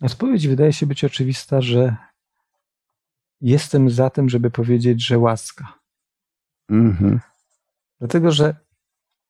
Odpowiedź 0.01 0.47
wydaje 0.47 0.73
się 0.73 0.85
być 0.85 1.03
oczywista, 1.03 1.61
że 1.61 1.95
jestem 3.41 3.89
za 3.89 4.09
tym, 4.09 4.29
żeby 4.29 4.51
powiedzieć, 4.51 5.05
że 5.05 5.19
łaska. 5.19 5.79
Mhm. 6.69 7.19
Dlatego, 7.99 8.31
że 8.31 8.55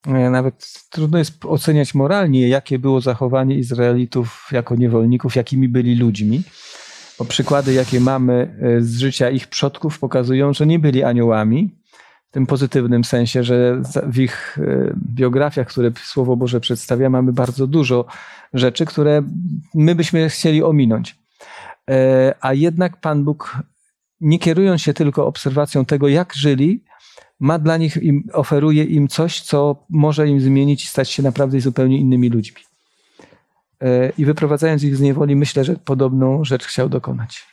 e, 0.08 0.30
nawet 0.30 0.74
trudno 0.90 1.18
jest 1.18 1.46
oceniać 1.46 1.94
moralnie, 1.94 2.50
jakie 2.50 2.80
było 2.80 3.02
zachowanie 3.02 3.58
Izraelitów 3.58 4.48
jako 4.52 4.76
niewolników, 4.76 5.36
jakimi 5.36 5.70
byli 5.70 5.96
ludźmi. 5.96 6.44
Bo 7.20 7.26
przykłady, 7.26 7.74
jakie 7.74 8.00
mamy 8.00 8.58
e, 8.62 8.82
z 8.82 8.98
życia 8.98 9.30
ich 9.30 9.48
przodków, 9.48 10.00
pokazują, 10.00 10.54
że 10.54 10.66
nie 10.66 10.80
byli 10.80 11.04
aniołami, 11.04 11.79
w 12.30 12.32
tym 12.32 12.46
pozytywnym 12.46 13.04
sensie, 13.04 13.44
że 13.44 13.82
w 14.04 14.20
ich 14.20 14.58
e, 14.62 14.94
biografiach, 15.16 15.68
które 15.68 15.92
Słowo 16.04 16.36
Boże 16.36 16.60
przedstawia, 16.60 17.10
mamy 17.10 17.34
bardzo 17.34 17.68
dużo 17.68 18.06
rzeczy, 18.54 18.86
które 18.86 19.22
my 19.76 19.96
byśmy 19.96 20.30
chcieli 20.30 20.64
ominąć. 20.64 21.20
A 22.42 22.54
jednak 22.54 22.98
Pan 22.98 23.24
Bóg, 23.24 23.58
nie 24.22 24.40
kierując 24.40 24.82
się 24.82 24.94
tylko 24.94 25.28
obserwacją 25.28 25.86
tego, 25.86 26.08
jak 26.08 26.34
żyli, 26.34 26.84
ma 27.40 27.60
dla 27.60 27.78
nich, 27.78 27.98
im, 27.98 28.24
oferuje 28.34 28.84
im 28.84 29.08
coś, 29.08 29.42
co 29.42 29.86
może 29.90 30.28
im 30.28 30.42
zmienić 30.42 30.84
i 30.84 30.88
stać 30.88 31.10
się 31.10 31.24
naprawdę 31.24 31.62
zupełnie 31.62 31.98
innymi 31.98 32.30
ludźmi. 32.30 32.62
E, 33.82 34.12
I 34.18 34.26
wyprowadzając 34.26 34.84
ich 34.84 34.96
z 34.96 35.02
niewoli, 35.02 35.36
myślę, 35.36 35.64
że 35.64 35.76
podobną 35.76 36.46
rzecz 36.46 36.66
chciał 36.66 36.90
dokonać. 36.90 37.49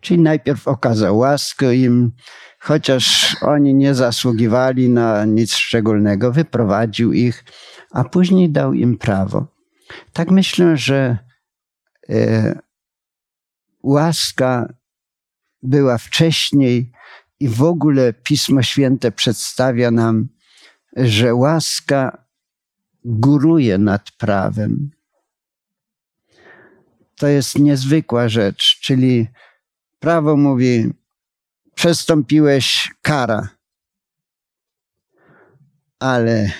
Czyli 0.00 0.20
najpierw 0.20 0.68
okazał 0.68 1.18
łaskę 1.18 1.76
im, 1.76 2.12
chociaż 2.58 3.36
oni 3.40 3.74
nie 3.74 3.94
zasługiwali 3.94 4.88
na 4.88 5.24
nic 5.24 5.54
szczególnego, 5.54 6.32
wyprowadził 6.32 7.12
ich, 7.12 7.44
a 7.92 8.04
później 8.04 8.50
dał 8.50 8.72
im 8.72 8.98
prawo. 8.98 9.46
Tak 10.12 10.30
myślę, 10.30 10.76
że 10.76 11.18
e, 12.08 12.58
łaska 13.82 14.74
była 15.62 15.98
wcześniej 15.98 16.92
i 17.40 17.48
w 17.48 17.62
ogóle 17.62 18.12
Pismo 18.12 18.62
Święte 18.62 19.12
przedstawia 19.12 19.90
nam, 19.90 20.28
że 20.96 21.34
łaska 21.34 22.26
góruje 23.04 23.78
nad 23.78 24.10
prawem. 24.10 24.90
To 27.16 27.26
jest 27.26 27.58
niezwykła 27.58 28.28
rzecz, 28.28 28.80
czyli 28.80 29.28
prawo 30.06 30.36
mówi, 30.36 30.92
przestąpiłeś 31.74 32.94
kara, 33.02 33.48
ale 35.98 36.50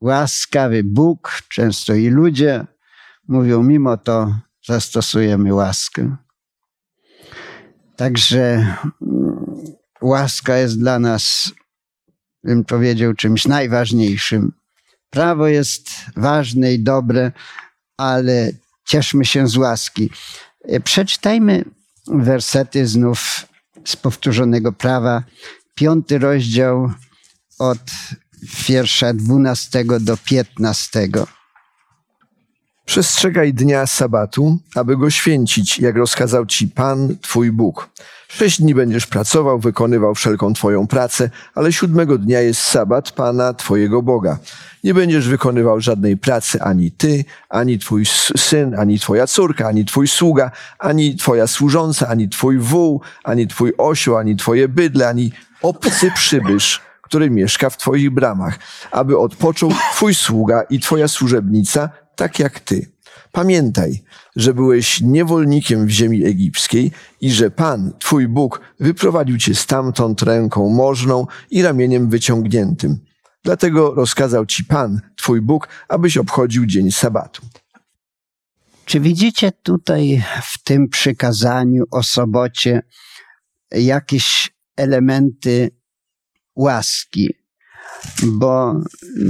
łaskawy 0.00 0.84
Bóg, 0.84 1.42
często 1.48 1.94
i 1.94 2.08
ludzie 2.08 2.66
mówią, 3.28 3.62
mimo 3.62 3.96
to 3.96 4.34
zastosujemy 4.66 5.54
łaskę. 5.54 6.16
Także 7.96 8.76
łaska 10.02 10.56
jest 10.56 10.78
dla 10.78 10.98
nas, 10.98 11.52
bym 12.44 12.64
powiedział, 12.64 13.14
czymś 13.14 13.46
najważniejszym. 13.46 14.52
Prawo 15.10 15.46
jest 15.46 15.88
ważne 16.16 16.72
i 16.72 16.82
dobre, 16.82 17.32
ale 17.96 18.52
cieszmy 18.84 19.24
się 19.24 19.48
z 19.48 19.56
łaski. 19.56 20.10
E, 20.64 20.80
przeczytajmy 20.80 21.64
wersety 22.06 22.86
znów 22.86 23.46
z 23.84 23.96
powtórzonego 23.96 24.72
prawa, 24.72 25.22
piąty 25.74 26.18
rozdział 26.18 26.92
od 27.58 27.78
wiersza 28.68 29.14
dwunastego 29.14 30.00
do 30.00 30.16
piętnastego. 30.16 31.26
Przestrzegaj 32.84 33.54
dnia 33.54 33.86
sabatu, 33.86 34.58
aby 34.74 34.96
go 34.96 35.10
święcić, 35.10 35.78
jak 35.78 35.96
rozkazał 35.96 36.46
ci 36.46 36.68
Pan, 36.68 37.16
Twój 37.20 37.52
Bóg. 37.52 37.90
Sześć 38.36 38.60
dni 38.60 38.74
będziesz 38.74 39.06
pracował, 39.06 39.58
wykonywał 39.58 40.14
wszelką 40.14 40.52
Twoją 40.52 40.86
pracę, 40.86 41.30
ale 41.54 41.72
siódmego 41.72 42.18
dnia 42.18 42.40
jest 42.40 42.60
sabat 42.60 43.12
Pana, 43.12 43.54
Twojego 43.54 44.02
Boga. 44.02 44.38
Nie 44.84 44.94
będziesz 44.94 45.28
wykonywał 45.28 45.80
żadnej 45.80 46.16
pracy 46.16 46.62
ani 46.62 46.90
Ty, 46.90 47.24
ani 47.48 47.78
Twój 47.78 48.06
syn, 48.36 48.74
ani 48.78 48.98
Twoja 48.98 49.26
córka, 49.26 49.68
ani 49.68 49.84
Twój 49.84 50.08
sługa, 50.08 50.50
ani 50.78 51.16
Twoja 51.16 51.46
służąca, 51.46 52.08
ani 52.08 52.28
Twój 52.28 52.58
wół, 52.58 53.00
ani 53.24 53.46
Twój 53.46 53.72
osioł, 53.78 54.16
ani 54.16 54.36
Twoje 54.36 54.68
bydle, 54.68 55.08
ani 55.08 55.32
obcy 55.62 56.10
przybysz, 56.14 56.80
który 57.02 57.30
mieszka 57.30 57.70
w 57.70 57.76
Twoich 57.76 58.10
bramach, 58.10 58.58
aby 58.90 59.18
odpoczął 59.18 59.70
Twój 59.92 60.14
sługa 60.14 60.62
i 60.62 60.80
Twoja 60.80 61.08
służebnica, 61.08 61.88
tak 62.16 62.38
jak 62.38 62.60
Ty. 62.60 62.93
Pamiętaj, 63.34 64.02
że 64.36 64.54
byłeś 64.54 65.00
niewolnikiem 65.00 65.86
w 65.86 65.90
ziemi 65.90 66.24
egipskiej 66.24 66.92
i 67.20 67.32
że 67.32 67.50
Pan, 67.50 67.92
Twój 67.98 68.28
Bóg, 68.28 68.60
wyprowadził 68.80 69.38
Cię 69.38 69.54
stamtąd 69.54 70.22
ręką 70.22 70.68
możną 70.68 71.26
i 71.50 71.62
ramieniem 71.62 72.08
wyciągniętym. 72.08 72.98
Dlatego 73.44 73.94
rozkazał 73.94 74.46
Ci 74.46 74.64
Pan, 74.64 75.00
Twój 75.16 75.40
Bóg, 75.40 75.68
abyś 75.88 76.16
obchodził 76.16 76.66
dzień 76.66 76.90
sabatu. 76.90 77.42
Czy 78.84 79.00
widzicie 79.00 79.52
tutaj 79.62 80.22
w 80.42 80.62
tym 80.62 80.88
przykazaniu 80.88 81.84
o 81.90 82.02
sobocie 82.02 82.82
jakieś 83.70 84.50
elementy 84.76 85.70
łaski? 86.56 87.34
Bo 88.22 88.80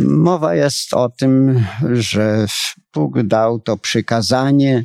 mowa 0.07 0.55
jest 0.55 0.95
o 0.95 1.09
tym, 1.09 1.65
że 1.93 2.47
Bóg 2.95 3.23
dał 3.23 3.61
to 3.61 3.77
przykazanie 3.77 4.85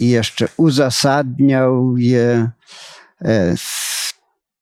i 0.00 0.08
jeszcze 0.08 0.48
uzasadniał 0.56 1.96
je 1.96 2.50
e, 3.20 3.56
w 3.56 4.12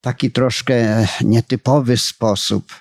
taki 0.00 0.30
troszkę 0.30 1.06
nietypowy 1.20 1.96
sposób. 1.96 2.72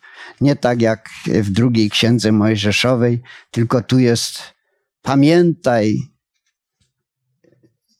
Nie 0.42 0.56
tak 0.56 0.82
jak 0.82 1.10
w 1.26 1.50
drugiej 1.50 1.90
księdze 1.90 2.32
Mojżeszowej, 2.32 3.22
tylko 3.52 3.82
tu 3.82 4.00
jest 4.00 4.54
pamiętaj, 5.02 6.00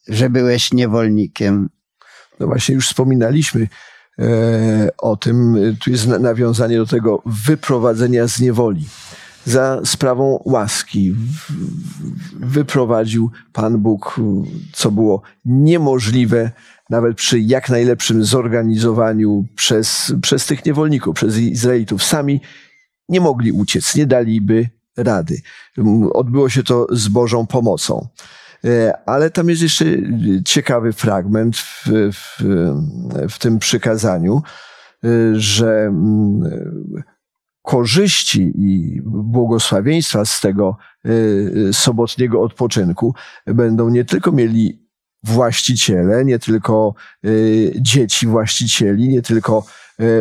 że 0.08 0.30
byłeś 0.30 0.72
niewolnikiem. 0.72 1.70
No 2.40 2.46
właśnie, 2.46 2.74
już 2.74 2.88
wspominaliśmy 2.88 3.68
o 4.98 5.16
tym. 5.16 5.56
Tu 5.84 5.90
jest 5.90 6.06
nawiązanie 6.06 6.76
do 6.76 6.86
tego 6.86 7.22
wyprowadzenia 7.26 8.28
z 8.28 8.40
niewoli 8.40 8.86
za 9.46 9.80
sprawą 9.84 10.42
łaski 10.44 11.14
wyprowadził 12.40 13.30
Pan 13.52 13.78
Bóg, 13.78 14.20
co 14.72 14.90
było 14.90 15.22
niemożliwe 15.44 16.50
nawet 16.90 17.16
przy 17.16 17.40
jak 17.40 17.68
najlepszym 17.68 18.24
zorganizowaniu 18.24 19.46
przez, 19.56 20.12
przez 20.22 20.46
tych 20.46 20.66
niewolników, 20.66 21.16
przez 21.16 21.38
Izraelitów. 21.38 22.04
Sami 22.04 22.40
nie 23.08 23.20
mogli 23.20 23.52
uciec, 23.52 23.94
nie 23.94 24.06
daliby 24.06 24.68
rady. 24.96 25.36
Odbyło 26.12 26.48
się 26.48 26.62
to 26.62 26.86
z 26.90 27.08
Bożą 27.08 27.46
pomocą. 27.46 28.08
E, 28.64 28.98
ale 29.06 29.30
tam 29.30 29.48
jest 29.48 29.62
jeszcze 29.62 29.84
ciekawy 30.44 30.92
fragment 30.92 31.56
w, 31.56 31.86
w, 32.12 32.42
w 33.30 33.38
tym 33.38 33.58
przykazaniu, 33.58 34.42
e, 35.04 35.08
że 35.34 35.94
korzyści 37.62 38.52
i 38.56 39.00
błogosławieństwa 39.04 40.24
z 40.24 40.40
tego 40.40 40.76
sobotniego 41.72 42.42
odpoczynku 42.42 43.14
będą 43.46 43.88
nie 43.88 44.04
tylko 44.04 44.32
mieli 44.32 44.88
właściciele, 45.22 46.24
nie 46.24 46.38
tylko 46.38 46.94
dzieci 47.80 48.26
właścicieli, 48.26 49.08
nie 49.08 49.22
tylko 49.22 49.66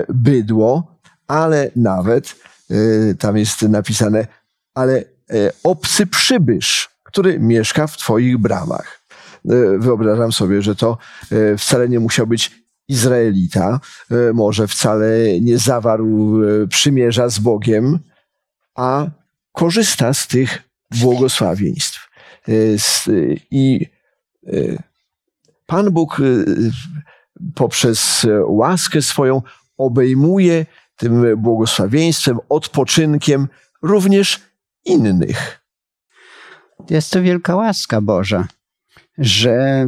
bydło, 0.09 0.99
ale 1.27 1.71
nawet 1.75 2.35
tam 3.19 3.37
jest 3.37 3.61
napisane, 3.61 4.27
ale 4.73 5.03
obcy 5.63 6.07
przybysz, 6.07 6.92
który 7.13 7.39
mieszka 7.39 7.87
w 7.87 7.97
Twoich 7.97 8.37
bramach. 8.37 9.05
Wyobrażam 9.79 10.31
sobie, 10.31 10.61
że 10.61 10.75
to 10.75 10.97
wcale 11.57 11.89
nie 11.89 11.99
musiał 11.99 12.27
być 12.27 12.63
Izraelita, 12.87 13.79
e, 14.11 14.33
może 14.33 14.67
wcale 14.67 15.39
nie 15.41 15.57
zawarł 15.57 16.39
e, 16.43 16.67
przymierza 16.67 17.29
z 17.29 17.39
Bogiem, 17.39 17.99
a 18.75 19.07
korzysta 19.51 20.13
z 20.13 20.27
tych 20.27 20.63
błogosławieństw. 21.01 22.09
E, 22.47 22.51
I 23.51 23.93
Pan 25.65 25.91
Bóg 25.91 26.21
poprzez 27.55 28.25
łaskę 28.47 29.01
swoją 29.01 29.41
obejmuje 29.77 30.65
tym 30.97 31.37
błogosławieństwem, 31.37 32.39
odpoczynkiem 32.49 33.47
również 33.81 34.41
innych. 34.85 35.62
Jest 36.89 37.11
to 37.11 37.21
wielka 37.21 37.55
łaska 37.55 38.01
Boża, 38.01 38.47
że 39.17 39.87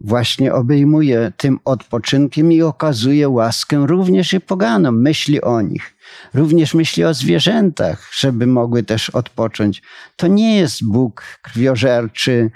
właśnie 0.00 0.54
obejmuje 0.54 1.32
tym 1.36 1.58
odpoczynkiem 1.64 2.52
i 2.52 2.62
okazuje 2.62 3.28
łaskę 3.28 3.86
również 3.86 4.32
i 4.32 4.40
poganom, 4.40 5.02
myśli 5.02 5.42
o 5.42 5.60
nich. 5.60 5.96
Również 6.34 6.74
myśli 6.74 7.04
o 7.04 7.14
zwierzętach, 7.14 8.10
żeby 8.18 8.46
mogły 8.46 8.82
też 8.82 9.10
odpocząć. 9.10 9.82
To 10.16 10.26
nie 10.26 10.56
jest 10.56 10.84
Bóg 10.84 11.22
krwiożerczy, 11.42 12.50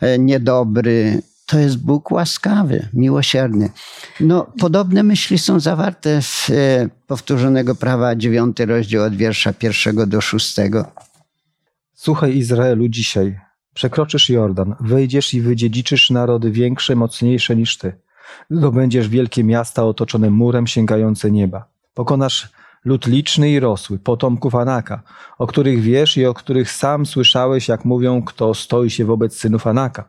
e, 0.00 0.18
niedobry, 0.18 1.22
to 1.46 1.58
jest 1.58 1.78
Bóg 1.78 2.10
łaskawy, 2.10 2.88
miłosierny. 2.92 3.70
No, 4.20 4.46
podobne 4.60 5.02
myśli 5.02 5.38
są 5.38 5.60
zawarte 5.60 6.22
w 6.22 6.50
e, 6.50 6.88
powtórzonego 7.06 7.74
prawa, 7.74 8.16
dziewiąty 8.16 8.66
rozdział 8.66 9.04
od 9.04 9.16
wiersza 9.16 9.52
pierwszego 9.52 10.06
do 10.06 10.20
szóstego. 10.20 10.92
Słuchaj 11.98 12.36
Izraelu 12.36 12.88
dzisiaj, 12.88 13.38
Przekroczysz 13.74 14.30
Jordan, 14.30 14.74
wejdziesz 14.80 15.34
i 15.34 15.40
wydziedziczysz 15.40 16.10
narody 16.10 16.50
większe, 16.50 16.96
mocniejsze 16.96 17.56
niż 17.56 17.78
ty. 17.78 17.92
Zdobędziesz 18.50 19.08
wielkie 19.08 19.44
miasta 19.44 19.84
otoczone 19.84 20.30
murem 20.30 20.66
sięgające 20.66 21.30
nieba. 21.30 21.68
Pokonasz 21.94 22.48
lud 22.84 23.06
liczny 23.06 23.50
i 23.50 23.60
rosły, 23.60 23.98
potomków 23.98 24.54
Anaka, 24.54 25.02
o 25.38 25.46
których 25.46 25.80
wiesz 25.80 26.16
i 26.16 26.26
o 26.26 26.34
których 26.34 26.70
sam 26.70 27.06
słyszałeś, 27.06 27.68
jak 27.68 27.84
mówią, 27.84 28.22
kto 28.22 28.54
stoi 28.54 28.90
się 28.90 29.04
wobec 29.04 29.36
synów 29.36 29.66
Anaka. 29.66 30.08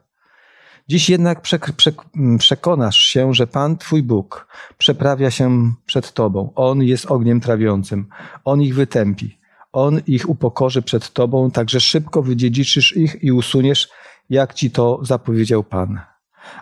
Dziś 0.87 1.09
jednak 1.09 1.41
przek 1.41 1.71
przek 1.71 1.95
przekonasz 2.39 2.97
się, 2.97 3.33
że 3.33 3.47
Pan 3.47 3.77
Twój 3.77 4.03
Bóg 4.03 4.47
przeprawia 4.77 5.31
się 5.31 5.73
przed 5.85 6.13
Tobą. 6.13 6.51
On 6.55 6.83
jest 6.83 7.05
ogniem 7.05 7.39
trawiącym. 7.39 8.05
On 8.45 8.61
ich 8.61 8.75
wytępi. 8.75 9.37
On 9.77 10.01
ich 10.07 10.29
upokorzy 10.29 10.81
przed 10.81 11.13
Tobą, 11.13 11.51
także 11.51 11.79
szybko 11.79 12.23
wydziedziczysz 12.23 12.97
ich 12.97 13.23
i 13.23 13.31
usuniesz, 13.31 13.89
jak 14.29 14.53
Ci 14.53 14.71
to 14.71 14.99
zapowiedział 15.01 15.63
Pan. 15.63 15.99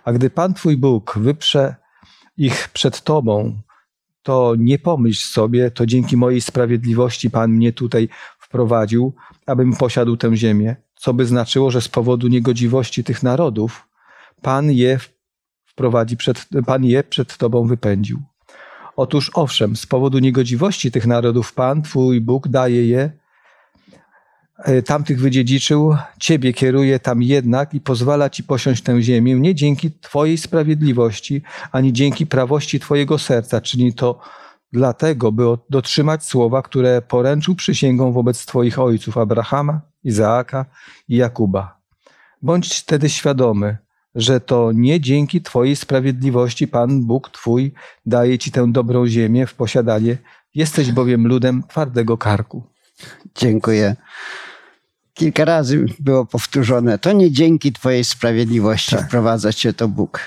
A 0.03 0.13
gdy 0.13 0.29
Pan 0.29 0.53
Twój 0.53 0.77
Bóg 0.77 1.17
wyprze 1.17 1.75
ich 2.37 2.69
przed 2.73 3.01
Tobą, 3.01 3.61
to 4.23 4.53
nie 4.57 4.79
pomyśl 4.79 5.33
sobie, 5.33 5.71
to 5.71 5.85
dzięki 5.85 6.17
mojej 6.17 6.41
sprawiedliwości 6.41 7.29
Pan 7.29 7.51
mnie 7.51 7.73
tutaj 7.73 8.09
wprowadził, 8.39 9.13
abym 9.45 9.75
posiadł 9.75 10.17
tę 10.17 10.37
ziemię, 10.37 10.75
co 10.95 11.13
by 11.13 11.25
znaczyło, 11.25 11.71
że 11.71 11.81
z 11.81 11.87
powodu 11.87 12.27
niegodziwości 12.27 13.03
tych 13.03 13.23
narodów 13.23 13.87
Pan 14.41 14.71
je 14.71 14.99
wprowadzi 15.65 16.17
przed, 16.17 16.47
Pan 16.65 16.85
je 16.85 17.03
przed 17.03 17.37
Tobą 17.37 17.67
wypędził. 17.67 18.23
Otóż 18.95 19.31
owszem, 19.33 19.75
z 19.75 19.85
powodu 19.85 20.19
niegodziwości 20.19 20.91
tych 20.91 21.07
narodów 21.07 21.53
Pan, 21.53 21.81
Twój 21.81 22.21
Bóg 22.21 22.47
daje 22.47 22.87
je, 22.87 23.11
e, 24.57 24.81
tamtych 24.81 25.19
wydziedziczył, 25.19 25.97
Ciebie 26.19 26.53
kieruje 26.53 26.99
tam 26.99 27.23
jednak 27.23 27.73
i 27.73 27.81
pozwala 27.81 28.29
Ci 28.29 28.43
posiąść 28.43 28.83
tę 28.83 29.01
ziemię, 29.01 29.35
nie 29.35 29.55
dzięki 29.55 29.91
Twojej 29.91 30.37
sprawiedliwości, 30.37 31.41
ani 31.71 31.93
dzięki 31.93 32.27
prawości 32.27 32.79
Twojego 32.79 33.19
serca, 33.19 33.61
czyni 33.61 33.93
to 33.93 34.19
dlatego, 34.73 35.31
by 35.31 35.43
dotrzymać 35.69 36.23
słowa, 36.23 36.61
które 36.61 37.01
poręczył 37.01 37.55
przysięgą 37.55 38.11
wobec 38.11 38.45
Twoich 38.45 38.79
ojców 38.79 39.17
Abrahama, 39.17 39.81
Izaaka 40.03 40.65
i 41.07 41.15
Jakuba. 41.15 41.81
Bądź 42.41 42.79
wtedy 42.79 43.09
świadomy, 43.09 43.77
że 44.15 44.39
to 44.39 44.71
nie 44.71 45.01
dzięki 45.01 45.41
Twojej 45.41 45.75
sprawiedliwości 45.75 46.67
Pan 46.67 47.01
Bóg 47.03 47.29
Twój 47.29 47.73
daje 48.05 48.37
Ci 48.37 48.51
tę 48.51 48.71
dobrą 48.71 49.07
ziemię 49.07 49.47
w 49.47 49.53
posiadanie. 49.53 50.17
Jesteś 50.55 50.91
bowiem 50.91 51.27
ludem 51.27 51.63
twardego 51.69 52.17
karku. 52.17 52.63
Dziękuję. 53.35 53.95
Kilka 55.13 55.45
razy 55.45 55.85
było 55.99 56.25
powtórzone, 56.25 56.99
to 56.99 57.11
nie 57.11 57.31
dzięki 57.31 57.73
Twojej 57.73 58.03
sprawiedliwości 58.03 58.95
tak. 58.95 59.07
wprowadza 59.07 59.53
Cię 59.53 59.73
to 59.73 59.87
Bóg. 59.87 60.19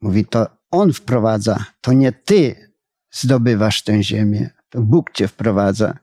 Mówi, 0.00 0.24
to 0.24 0.46
On 0.70 0.92
wprowadza, 0.92 1.64
to 1.80 1.92
nie 1.92 2.12
Ty 2.12 2.70
zdobywasz 3.10 3.82
tę 3.82 4.02
ziemię, 4.02 4.50
to 4.70 4.80
Bóg 4.80 5.12
Cię 5.12 5.28
wprowadza. 5.28 5.98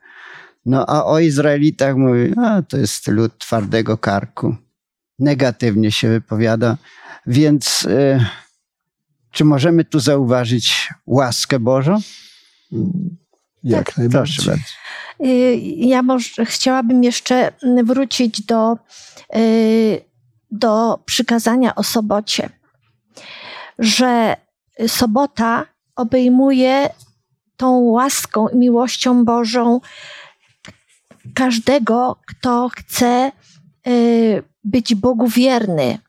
No 0.65 0.85
a 0.85 1.05
o 1.05 1.19
Izraelitach 1.19 1.95
mówi, 1.95 2.33
a 2.37 2.61
to 2.61 2.77
jest 2.77 3.07
lud 3.07 3.37
twardego 3.37 3.97
karku 3.97 4.55
negatywnie 5.19 5.91
się 5.91 6.09
wypowiada. 6.09 6.77
Więc 7.27 7.85
y, 7.85 8.25
czy 9.31 9.45
możemy 9.45 9.85
tu 9.85 9.99
zauważyć 9.99 10.89
łaskę 11.05 11.59
Bożą? 11.59 11.97
Jak 13.63 13.85
tak, 13.85 13.97
najbardziej. 13.97 14.35
Proszę 14.35 14.51
bardzo. 14.51 15.33
Y, 15.33 15.57
ja 15.77 16.03
może 16.03 16.45
chciałabym 16.45 17.03
jeszcze 17.03 17.51
wrócić 17.83 18.41
do, 18.41 18.77
y, 19.35 20.01
do 20.51 20.99
przykazania 21.05 21.75
o 21.75 21.83
sobocie, 21.83 22.49
że 23.79 24.37
sobota 24.87 25.65
obejmuje 25.95 26.89
tą 27.57 27.79
łaską 27.79 28.47
i 28.47 28.57
miłością 28.57 29.25
Bożą 29.25 29.81
każdego, 31.33 32.19
kto 32.27 32.69
chce 32.69 33.31
być 34.67 34.95
Bogu 34.95 35.27
wierny, 35.27 35.99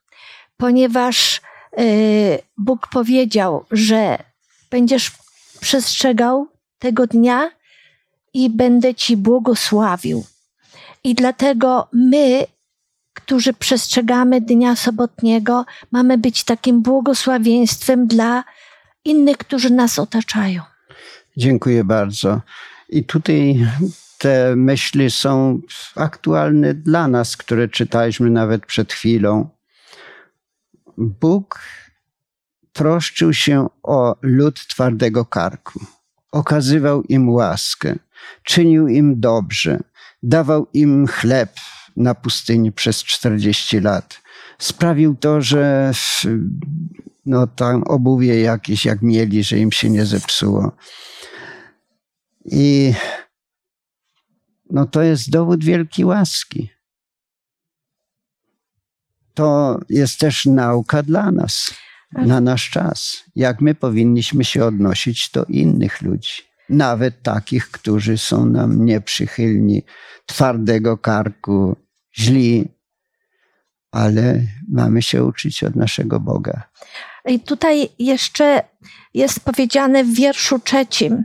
ponieważ 0.56 1.40
y, 1.78 2.38
Bóg 2.56 2.86
powiedział, 2.86 3.64
że 3.70 4.18
będziesz 4.70 5.12
przestrzegał 5.60 6.48
tego 6.78 7.06
dnia 7.06 7.50
i 8.34 8.50
będę 8.50 8.94
Ci 8.94 9.16
błogosławił. 9.16 10.24
I 11.04 11.14
dlatego 11.14 11.88
my, 11.92 12.46
którzy 13.14 13.52
przestrzegamy 13.52 14.40
dnia 14.40 14.76
sobotniego, 14.76 15.64
mamy 15.92 16.18
być 16.18 16.44
takim 16.44 16.82
błogosławieństwem 16.82 18.06
dla 18.06 18.44
innych, 19.04 19.38
którzy 19.38 19.70
nas 19.70 19.98
otaczają. 19.98 20.62
Dziękuję 21.36 21.84
bardzo. 21.84 22.40
I 22.88 23.04
tutaj 23.04 23.66
te 24.18 24.56
myśli 24.56 25.10
są 25.10 25.60
aktualne 25.96 26.74
dla 26.74 27.08
nas, 27.08 27.36
które 27.36 27.68
czytaliśmy 27.68 28.30
nawet 28.30 28.66
przed 28.66 28.92
chwilą. 28.92 29.48
Bóg 30.96 31.60
troszczył 32.72 33.32
się 33.32 33.68
o 33.82 34.16
lud 34.22 34.66
twardego 34.66 35.24
karku, 35.24 35.80
okazywał 36.32 37.02
im 37.02 37.28
łaskę, 37.28 37.98
czynił 38.42 38.88
im 38.88 39.20
dobrze, 39.20 39.80
dawał 40.22 40.66
im 40.72 41.06
chleb 41.06 41.50
na 41.96 42.14
pustyni 42.14 42.72
przez 42.72 43.04
40 43.04 43.80
lat. 43.80 44.20
Sprawił 44.58 45.16
to, 45.16 45.40
że 45.40 45.92
no, 47.26 47.46
tam 47.46 47.82
obuwie 47.82 48.40
jakieś, 48.40 48.84
jak 48.84 49.02
mieli, 49.02 49.44
że 49.44 49.58
im 49.58 49.72
się 49.72 49.90
nie 49.90 50.06
zepsuło. 50.06 50.72
I 52.44 52.92
no 54.78 54.86
to 54.86 55.02
jest 55.02 55.30
dowód 55.30 55.64
wielkiej 55.64 56.04
łaski. 56.04 56.70
To 59.34 59.80
jest 59.88 60.18
też 60.18 60.46
nauka 60.46 61.02
dla 61.02 61.32
nas, 61.32 61.74
na 62.12 62.40
nasz 62.40 62.70
czas, 62.70 63.24
jak 63.36 63.60
my 63.60 63.74
powinniśmy 63.74 64.44
się 64.44 64.64
odnosić 64.64 65.30
do 65.30 65.44
innych 65.44 66.02
ludzi, 66.02 66.42
nawet 66.68 67.22
takich, 67.22 67.70
którzy 67.70 68.18
są 68.18 68.46
nam 68.46 68.84
nieprzychylni, 68.84 69.82
twardego 70.26 70.98
karku, 70.98 71.76
źli, 72.18 72.68
ale 73.90 74.42
mamy 74.68 75.02
się 75.02 75.24
uczyć 75.24 75.64
od 75.64 75.76
naszego 75.76 76.20
Boga. 76.20 76.62
I 77.24 77.40
tutaj 77.40 77.88
jeszcze 77.98 78.62
jest 79.14 79.40
powiedziane 79.40 80.04
w 80.04 80.14
wierszu 80.14 80.58
trzecim, 80.58 81.24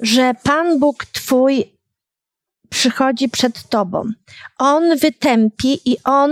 że 0.00 0.34
Pan 0.42 0.80
Bóg 0.80 1.04
Twój 1.04 1.79
przychodzi 2.70 3.28
przed 3.28 3.68
Tobą. 3.68 4.04
On 4.58 4.96
wytępi 4.96 5.80
i 5.84 5.96
On 6.04 6.30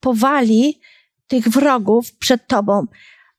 powali 0.00 0.80
tych 1.26 1.48
wrogów 1.48 2.12
przed 2.18 2.46
Tobą, 2.46 2.86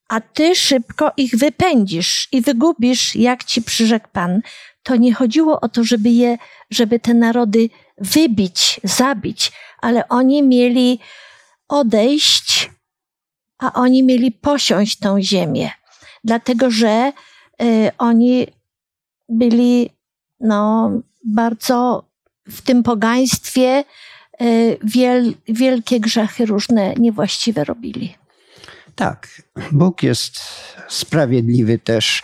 a 0.09 0.21
Ty 0.21 0.55
szybko 0.55 1.11
ich 1.17 1.35
wypędzisz 1.37 2.27
i 2.31 2.41
wygubisz, 2.41 3.15
jak 3.15 3.43
Ci 3.43 3.61
przyrzekł 3.61 4.07
Pan. 4.11 4.41
To 4.83 4.95
nie 4.95 5.13
chodziło 5.13 5.61
o 5.61 5.69
to, 5.69 5.83
żeby 5.83 6.09
je, 6.09 6.37
żeby 6.69 6.99
te 6.99 7.13
narody 7.13 7.69
wybić, 7.97 8.79
zabić, 8.83 9.51
ale 9.81 10.07
oni 10.09 10.43
mieli 10.43 10.99
odejść, 11.67 12.71
a 13.59 13.73
oni 13.73 14.03
mieli 14.03 14.31
posiąść 14.31 14.99
tą 14.99 15.21
ziemię, 15.21 15.71
dlatego 16.23 16.71
że 16.71 17.13
y, 17.61 17.91
oni 17.97 18.47
byli 19.29 19.89
no, 20.39 20.91
bardzo 21.25 22.05
w 22.49 22.61
tym 22.61 22.83
pogaństwie 22.83 23.83
y, 24.41 24.77
wiel, 24.83 25.33
wielkie 25.47 25.99
grzechy 25.99 26.45
różne 26.45 26.93
niewłaściwe 26.93 27.63
robili. 27.63 28.15
Tak, 28.95 29.41
Bóg 29.71 30.03
jest 30.03 30.39
sprawiedliwy 30.89 31.79
też 31.79 32.23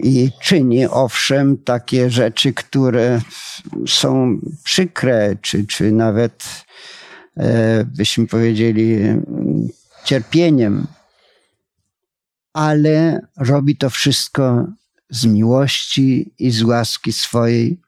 i 0.00 0.30
czyni 0.42 0.86
owszem 0.86 1.58
takie 1.58 2.10
rzeczy, 2.10 2.52
które 2.52 3.20
są 3.86 4.38
przykre, 4.64 5.36
czy, 5.42 5.66
czy 5.66 5.92
nawet 5.92 6.64
e, 7.36 7.84
byśmy 7.84 8.26
powiedzieli 8.26 8.98
cierpieniem, 10.04 10.86
ale 12.52 13.20
robi 13.36 13.76
to 13.76 13.90
wszystko 13.90 14.66
z 15.10 15.26
miłości 15.26 16.32
i 16.38 16.50
z 16.50 16.62
łaski 16.62 17.12
swojej. 17.12 17.80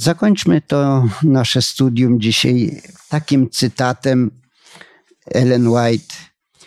Zakończmy 0.00 0.60
to 0.60 1.04
nasze 1.22 1.62
studium 1.62 2.20
dzisiaj 2.20 2.82
takim 3.08 3.50
cytatem 3.50 4.30
Ellen 5.26 5.68
White. 5.68 6.14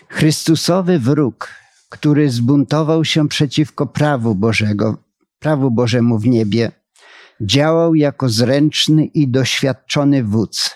Chrystusowy 0.07 0.99
wróg, 0.99 1.49
który 1.89 2.29
zbuntował 2.29 3.05
się 3.05 3.27
przeciwko 3.27 3.85
prawu 3.85 4.35
Bożego, 4.35 4.97
prawu 5.39 5.71
Bożemu 5.71 6.19
w 6.19 6.27
niebie, 6.27 6.71
działał 7.41 7.95
jako 7.95 8.29
zręczny 8.29 9.05
i 9.05 9.27
doświadczony 9.27 10.23
wódz, 10.23 10.69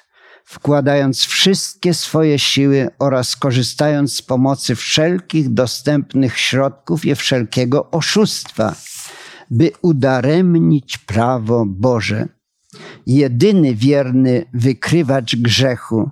wkładając 0.46 1.26
wszystkie 1.26 1.94
swoje 1.94 2.40
siły 2.40 2.90
oraz 3.00 3.36
korzystając 3.36 4.14
z 4.14 4.22
pomocy 4.22 4.76
wszelkich 4.76 5.54
dostępnych 5.54 6.38
środków 6.38 7.06
i 7.06 7.16
wszelkiego 7.16 7.92
oszustwa, 7.92 8.76
by 9.52 9.72
udaremnić 9.82 10.98
prawo 10.98 11.66
Boże. 11.68 12.37
Jedyny 13.06 13.76
wierny 13.76 14.46
wykrywacz 14.54 15.36
grzechu 15.36 16.10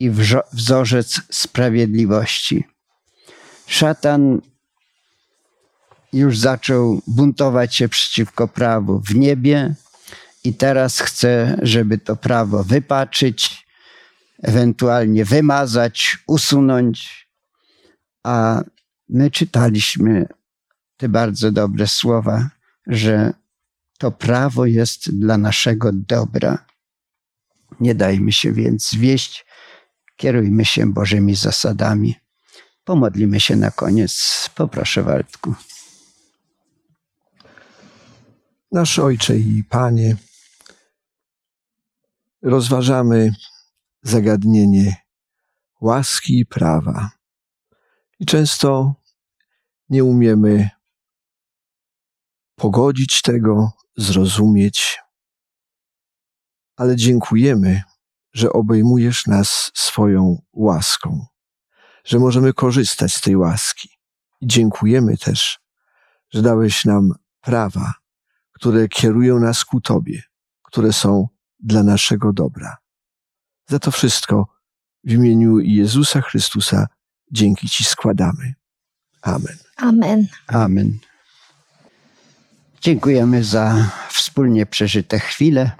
i 0.00 0.10
wzorzec 0.52 1.20
sprawiedliwości. 1.30 2.64
Szatan 3.66 4.40
już 6.12 6.38
zaczął 6.38 7.02
buntować 7.06 7.76
się 7.76 7.88
przeciwko 7.88 8.48
prawu 8.48 9.00
w 9.00 9.14
niebie 9.14 9.74
i 10.44 10.54
teraz 10.54 11.00
chce, 11.00 11.58
żeby 11.62 11.98
to 11.98 12.16
prawo 12.16 12.64
wypaczyć, 12.64 13.66
ewentualnie 14.42 15.24
wymazać, 15.24 16.18
usunąć. 16.26 17.28
A 18.24 18.62
my 19.08 19.30
czytaliśmy 19.30 20.26
te 20.96 21.08
bardzo 21.08 21.52
dobre 21.52 21.86
słowa, 21.86 22.50
że 22.86 23.32
to 24.00 24.10
prawo 24.10 24.66
jest 24.66 25.18
dla 25.20 25.38
naszego 25.38 25.90
dobra. 25.92 26.66
Nie 27.80 27.94
dajmy 27.94 28.32
się 28.32 28.52
więc 28.52 28.90
zwieść, 28.90 29.46
kierujmy 30.16 30.64
się 30.64 30.92
Bożymi 30.92 31.34
zasadami. 31.34 32.16
Pomodlimy 32.84 33.40
się 33.40 33.56
na 33.56 33.70
koniec. 33.70 34.50
Poproszę 34.54 35.02
Waldku. 35.02 35.54
Nasz 38.72 38.98
Ojcze 38.98 39.36
i 39.36 39.64
Panie, 39.68 40.16
rozważamy 42.42 43.34
zagadnienie 44.02 44.96
łaski 45.80 46.38
i 46.38 46.46
prawa. 46.46 47.10
I 48.20 48.26
często 48.26 48.94
nie 49.88 50.04
umiemy 50.04 50.70
pogodzić 52.56 53.22
tego, 53.22 53.79
zrozumieć, 54.02 54.98
ale 56.76 56.96
dziękujemy, 56.96 57.82
że 58.32 58.52
obejmujesz 58.52 59.26
nas 59.26 59.70
swoją 59.74 60.42
łaską, 60.52 61.26
że 62.04 62.18
możemy 62.18 62.52
korzystać 62.52 63.14
z 63.14 63.20
tej 63.20 63.36
łaski. 63.36 63.88
I 64.40 64.46
dziękujemy 64.46 65.18
też, 65.18 65.60
że 66.30 66.42
dałeś 66.42 66.84
nam 66.84 67.14
prawa, 67.40 67.94
które 68.52 68.88
kierują 68.88 69.38
nas 69.38 69.64
ku 69.64 69.80
Tobie, 69.80 70.22
które 70.62 70.92
są 70.92 71.28
dla 71.58 71.82
naszego 71.82 72.32
dobra. 72.32 72.76
Za 73.68 73.78
to 73.78 73.90
wszystko 73.90 74.46
w 75.04 75.12
imieniu 75.12 75.58
Jezusa 75.58 76.20
Chrystusa 76.20 76.86
dzięki 77.32 77.68
Ci 77.68 77.84
składamy. 77.84 78.54
Amen. 79.22 79.56
Amen. 79.76 80.26
Amen. 80.46 80.98
Dziękujemy 82.80 83.44
za 83.44 83.90
wspólnie 84.10 84.66
przeżyte 84.66 85.18
chwile. 85.18 85.70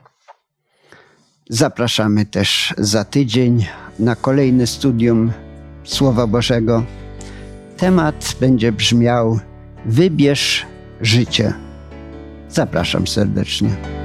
Zapraszamy 1.49 2.27
też 2.27 2.75
za 2.79 3.05
tydzień 3.05 3.67
na 3.99 4.17
kolejne 4.17 4.67
studium 4.67 5.33
Słowa 5.85 6.27
Bożego. 6.27 6.85
Temat 7.77 8.37
będzie 8.41 8.73
brzmiał: 8.73 9.41
Wybierz 9.87 10.67
życie. 11.01 11.55
Zapraszam 12.49 13.07
serdecznie. 13.07 14.00